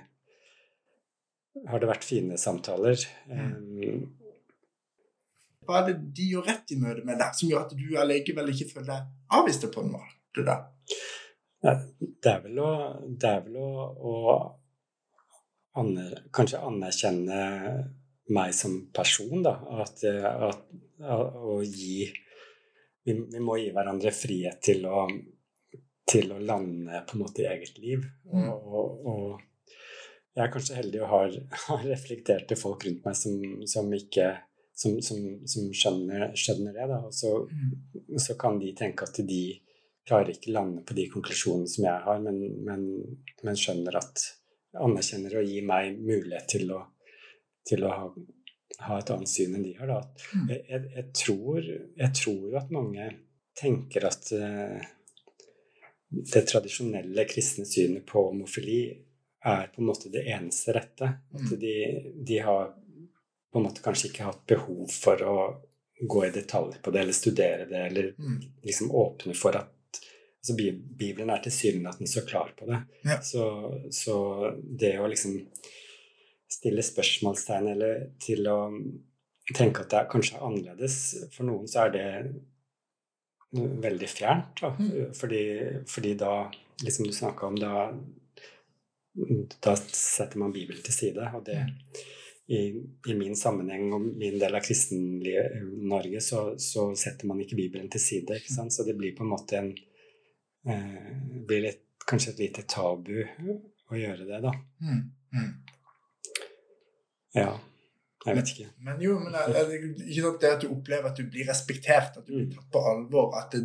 [1.67, 3.01] Har det vært fine samtaler.
[3.27, 4.07] Um,
[5.67, 8.53] Hva er det de gjør rett i møte med deg, som gjør at du allikevel
[8.55, 10.45] ikke føler deg avvist på en måte?
[10.47, 10.61] da?
[11.59, 12.71] Det er vel å,
[13.03, 14.15] det er vel å, å
[15.81, 17.41] aner, kanskje anerkjenne
[18.35, 19.57] meg som person, da.
[19.83, 20.65] At, at,
[21.03, 22.07] å gi
[23.05, 25.07] vi, vi, må gi hverandre frihet til å,
[26.09, 28.05] til å lande på en måte i eget liv.
[28.29, 28.49] Mm.
[28.53, 29.45] Og, og,
[30.39, 34.29] jeg er kanskje heldig og har, har reflekterte folk rundt meg som, som ikke
[34.79, 35.19] som, som,
[35.51, 36.85] som skjønner, skjønner, det.
[36.87, 37.01] Da.
[37.09, 38.19] Og så, mm.
[38.23, 39.43] så, kan de tenke at de
[40.07, 42.85] klarer ikke lande på de konklusjonene som jeg har, men, men,
[43.45, 44.23] men skjønner at
[44.79, 46.83] anerkjenner og gir meg mulighet til å,
[47.67, 48.07] til å ha,
[48.85, 49.91] ha, et annet syn enn de har.
[49.91, 49.99] Da.
[50.53, 53.11] Jeg, jeg, jeg, tror, jeg, tror, at mange
[53.59, 54.79] tenker at uh,
[56.09, 58.83] det tradisjonelle kristne synet på homofili
[59.45, 61.13] er på en måte det eneste rette.
[61.35, 61.57] At mm.
[61.61, 61.75] de,
[62.27, 62.73] de har
[63.53, 65.39] på en måte kanskje ikke hatt behov for å
[66.01, 68.39] gå i detalj på det, eller studere det, eller mm.
[68.67, 69.75] liksom åpne for at
[70.39, 70.55] altså
[70.99, 72.83] Bibelen er tilsynelatende så klar på det.
[73.03, 73.19] Ja.
[73.23, 73.45] Så,
[73.91, 74.17] så,
[74.63, 75.41] det å liksom
[76.49, 78.61] stille spørsmålstegn eller til å
[79.57, 80.95] tenke at det er kanskje annerledes
[81.33, 82.07] For noen så er det
[83.83, 84.61] veldig fjernt.
[84.61, 84.75] Da.
[84.79, 85.13] Mm.
[85.17, 85.43] Fordi,
[85.89, 86.33] fordi, da,
[86.85, 87.89] liksom du snakka om, da,
[89.65, 91.31] da setter man Bibelen til side.
[91.35, 91.59] Og det
[92.49, 92.61] i,
[93.09, 98.01] i, min sammenheng og min del av Kristen-Norge så, så, setter man ikke Bibelen til
[98.01, 98.39] side.
[98.41, 98.73] Ikke sant?
[98.73, 99.75] Så det blir på en måte en,
[100.69, 101.11] eh,
[101.49, 104.55] blir litt, kanskje et lite tabu å gjøre det, da.
[104.81, 105.03] Mm.
[105.37, 105.51] Mm.
[107.37, 107.51] Ja.
[108.25, 108.71] Jeg vet ikke.
[108.79, 111.29] Men, men jo, men er, er det, ikke sant det at du opplever at du
[111.29, 113.61] blir respektert, at du blir tatt på alvor, at det,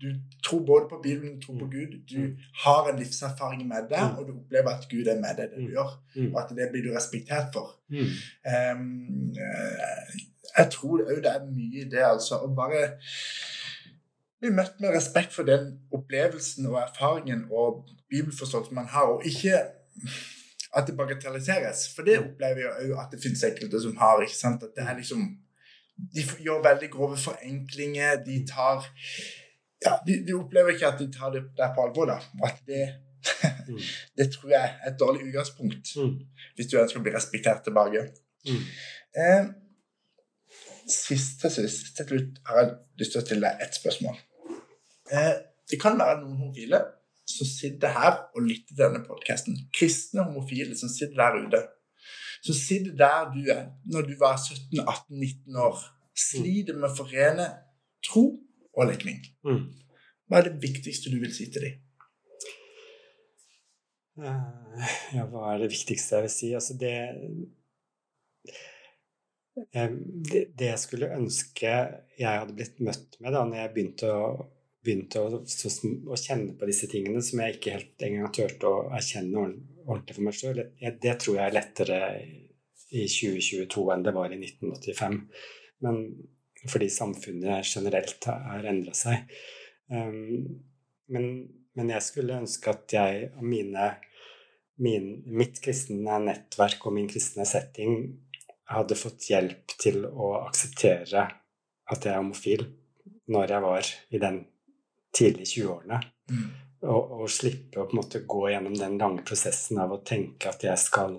[0.00, 0.08] du
[0.44, 1.70] tror både på Bibelen du tror på mm.
[1.70, 1.92] Gud.
[2.10, 2.36] Du mm.
[2.64, 5.72] har en livserfaring med det, og du opplever at Gud er med deg det du
[5.76, 5.92] gjør.
[6.32, 7.74] Og at det blir du respektert for.
[7.90, 9.34] Um,
[10.58, 12.40] jeg tror òg det er mye i det, altså.
[12.44, 12.82] Å bare
[14.40, 19.58] bli møtt med respekt for den opplevelsen og erfaringen og bibelforståelsen man har, og ikke
[20.76, 21.88] at det bagatelliseres.
[21.94, 24.22] For det opplever jeg òg at det finnes enkelte som har.
[24.22, 25.26] ikke sant, at det er liksom
[26.14, 28.18] De gjør veldig grove forenklinger.
[28.24, 28.84] De tar
[29.84, 32.08] ja, de, de opplever ikke at de tar det der på alvor.
[32.08, 32.86] da, at det
[33.68, 33.80] mm.
[34.18, 36.12] det tror jeg er et dårlig utgangspunkt mm.
[36.54, 38.04] hvis du ønsker å bli respektert tilbake.
[38.46, 38.60] Mm.
[39.22, 39.48] Eh,
[40.90, 44.20] sist og sist til slutt har jeg lyst til å stille deg ett spørsmål.
[45.10, 45.32] Eh,
[45.70, 46.82] det kan være noen homofile
[47.26, 49.58] som sitter her og lytter til denne podkasten.
[49.74, 51.62] Kristne homofile som sitter der ute.
[52.46, 55.80] Som sitter der du er når du var 17-18-19 år.
[56.16, 57.48] Sliter med å forene
[58.06, 58.28] tro
[58.76, 59.20] og legning.
[59.46, 59.66] Mm.
[60.26, 61.82] Hva er det viktigste du vil si til dem?
[64.16, 66.50] Eh, ja, hva er det viktigste jeg vil si?
[66.56, 66.96] Altså, det
[69.56, 71.70] det, det jeg skulle ønske
[72.18, 74.26] jeg hadde blitt møtt med da når jeg begynte å,
[74.84, 79.46] begynte å, å kjenne på disse tingene som jeg ikke helt engang turte å erkjenne
[79.86, 82.00] ordentlig for meg sjøl, det tror jeg er lettere
[82.96, 85.18] i 2022 enn det var i 1985.
[85.84, 86.02] Men
[86.70, 89.30] fordi samfunnet generelt har endra seg.
[89.92, 90.60] Um,
[91.12, 91.30] men,
[91.78, 93.90] men jeg skulle ønske at jeg og mine,
[94.82, 98.00] min, mitt kristne nettverk og min kristne setting
[98.72, 101.26] hadde fått hjelp til å akseptere
[101.86, 102.66] at jeg er homofil
[103.30, 104.40] når jeg var i den
[105.14, 106.00] tidlige 20-årene.
[106.30, 106.46] Mm.
[106.86, 110.50] Og, og, slippe å på en måte gå gjennom den lange prosessen av å tenke
[110.50, 111.16] at jeg skal,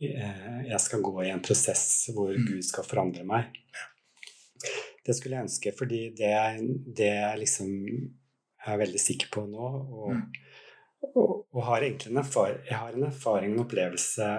[0.00, 1.84] eh, jeg skal gå i en prosess
[2.14, 2.46] hvor mm.
[2.48, 3.60] Gud skal forandre meg.
[5.06, 6.32] Det skulle jeg ønske, fordi det,
[6.98, 7.72] det jeg liksom
[8.66, 11.10] er veldig sikker på nå, og, mm.
[11.12, 14.30] og, og har egentlig en erfaring, jeg har en erfaring, en opplevelse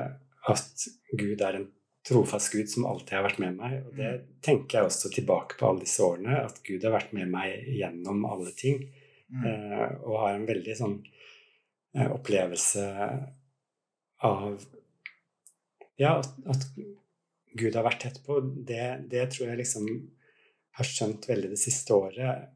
[0.51, 1.69] at Gud er en
[2.07, 3.79] trofast Gud som alltid har vært med meg.
[3.87, 4.27] Og det mm.
[4.45, 8.25] tenker jeg også tilbake på alle disse årene, at Gud har vært med meg gjennom
[8.29, 8.85] alle ting.
[9.27, 9.43] Mm.
[9.43, 10.97] Eh, og har en veldig sånn
[11.97, 12.85] eh, opplevelse
[14.27, 14.61] av
[15.97, 16.63] Ja, at, at,
[17.57, 18.39] Gud har vært tett på.
[18.41, 19.87] Det, det tror jeg liksom
[20.77, 22.49] har skjønt veldig det siste året,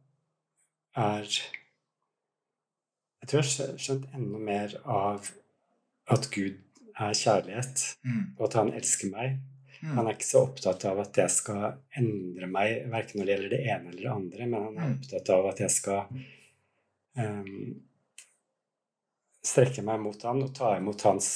[0.98, 1.28] er
[3.22, 5.30] Jeg tror jeg har skjønt enda mer av
[6.12, 6.58] at Gud
[6.92, 8.24] er kjærlighet, mm.
[8.38, 9.38] og at han elsker meg.
[9.82, 9.94] Mm.
[9.98, 11.64] Han er ikke så opptatt av at jeg skal
[11.98, 14.98] endre meg, verken når det gjelder det ene eller det andre, men han er mm.
[14.98, 16.02] opptatt av at jeg skal
[17.18, 17.72] um,
[19.46, 21.30] strekke meg mot han og ta imot hans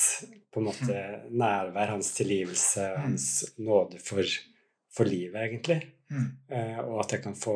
[0.53, 1.31] på en måte mm.
[1.35, 3.01] nærvær, hans tilgivelse, mm.
[3.01, 3.27] hans
[3.57, 4.35] nåde for,
[4.93, 5.81] for livet, egentlig.
[6.13, 6.27] Mm.
[6.51, 7.55] Uh, og at jeg kan få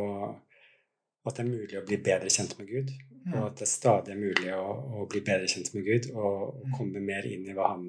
[1.30, 2.92] At det er mulig å bli bedre kjent med Gud.
[3.28, 3.34] Mm.
[3.36, 4.64] Og at det stadig er mulig å,
[4.98, 6.72] å, bli bedre kjent med Gud og, og mm.
[6.78, 7.84] komme mer inn i hva han,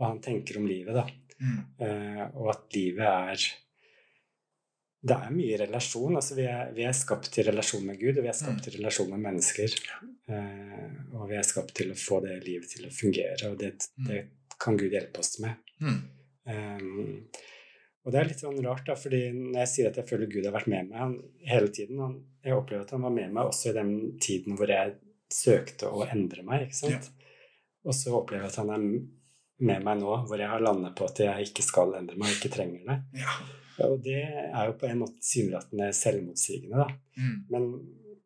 [0.00, 0.96] hva han tenker om livet.
[0.96, 1.04] da.
[1.38, 1.60] Mm.
[1.78, 3.44] Uh, og at livet er
[5.04, 6.16] Det er mye relasjon.
[6.16, 8.64] altså Vi er, vi er skapt til relasjon med Gud, og vi er skapt mm.
[8.66, 9.74] til relasjon med mennesker.
[10.32, 13.74] Eh, og vi er skapt til å få det livet til å fungere, og det,
[13.98, 14.06] mm.
[14.08, 14.22] det
[14.60, 15.60] kan Gud hjelpe oss med.
[16.44, 17.26] Um,
[18.04, 20.44] og det er litt sånn rart, da, fordi når jeg sier at jeg føler Gud
[20.44, 21.14] har vært med meg han,
[21.48, 24.68] hele tiden han, Jeg opplever at han var med meg også i den tiden hvor
[24.68, 24.96] jeg
[25.32, 26.66] søkte å endre meg.
[26.66, 27.08] ikke sant?
[27.08, 27.36] Ja.
[27.88, 28.84] Og så opplever jeg at han er
[29.64, 32.52] med meg nå, hvor jeg har landet på at jeg ikke skal endre meg, ikke
[32.52, 32.98] trenger det.
[33.22, 33.38] Ja.
[33.82, 37.20] Og det er jo på en måte tilsynelatende selvmotsigende, da.
[37.20, 37.36] Mm.
[37.50, 37.68] Men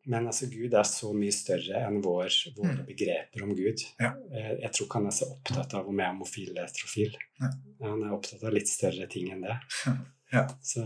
[0.09, 2.85] men altså, Gud er så mye større enn vår, våre mm.
[2.87, 3.83] begreper om Gud.
[4.01, 4.15] Ja.
[4.33, 7.17] Eh, jeg tror ikke han er så opptatt av om jeg er homofil eller heterofil.
[7.41, 7.49] Ja.
[7.83, 9.59] Han er opptatt av litt større ting enn det.
[10.29, 10.43] Ja.
[10.61, 10.83] Så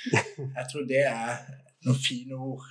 [0.56, 1.42] Jeg tror det er
[1.84, 2.62] noen fine ord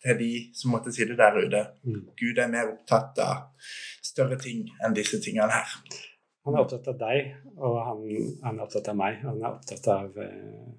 [0.00, 1.60] til de som måtte si det der ute.
[1.84, 2.06] Mm.
[2.16, 3.66] Gud er mer opptatt av
[4.00, 5.74] større ting enn disse tingene her.
[6.42, 8.04] Han er opptatt av deg, og han,
[8.42, 9.20] han er opptatt av meg.
[9.22, 10.70] Han er opptatt av eh,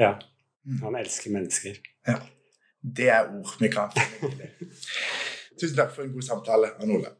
[0.00, 0.16] Ja,
[0.66, 0.80] mm.
[0.82, 1.78] han elsker mennesker.
[2.08, 2.18] Ja.
[2.82, 4.50] Det er ord vi kan finne.
[5.60, 7.12] Tusen takk for en god samtale, Arne Ole.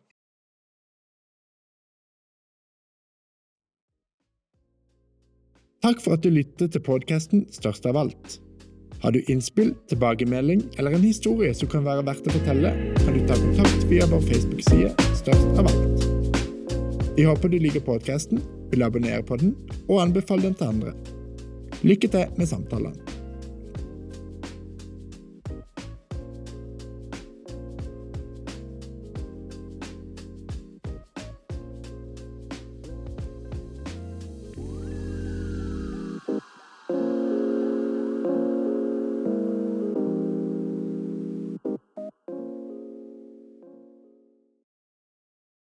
[5.82, 8.38] Takk for at du lyttet til podkasten Størst av alt.
[9.02, 13.26] Har du innspill, tilbakemelding eller en historie som kan være verdt å fortelle, kan du
[13.26, 16.01] ta kontakt via vår Facebook-side Størst av alt.
[17.16, 18.40] Vi håper du liker podkasten,
[18.70, 19.52] vil abonnere på den
[19.84, 20.94] og anbefale den til andre.
[21.84, 23.11] Lykke til med samtalene.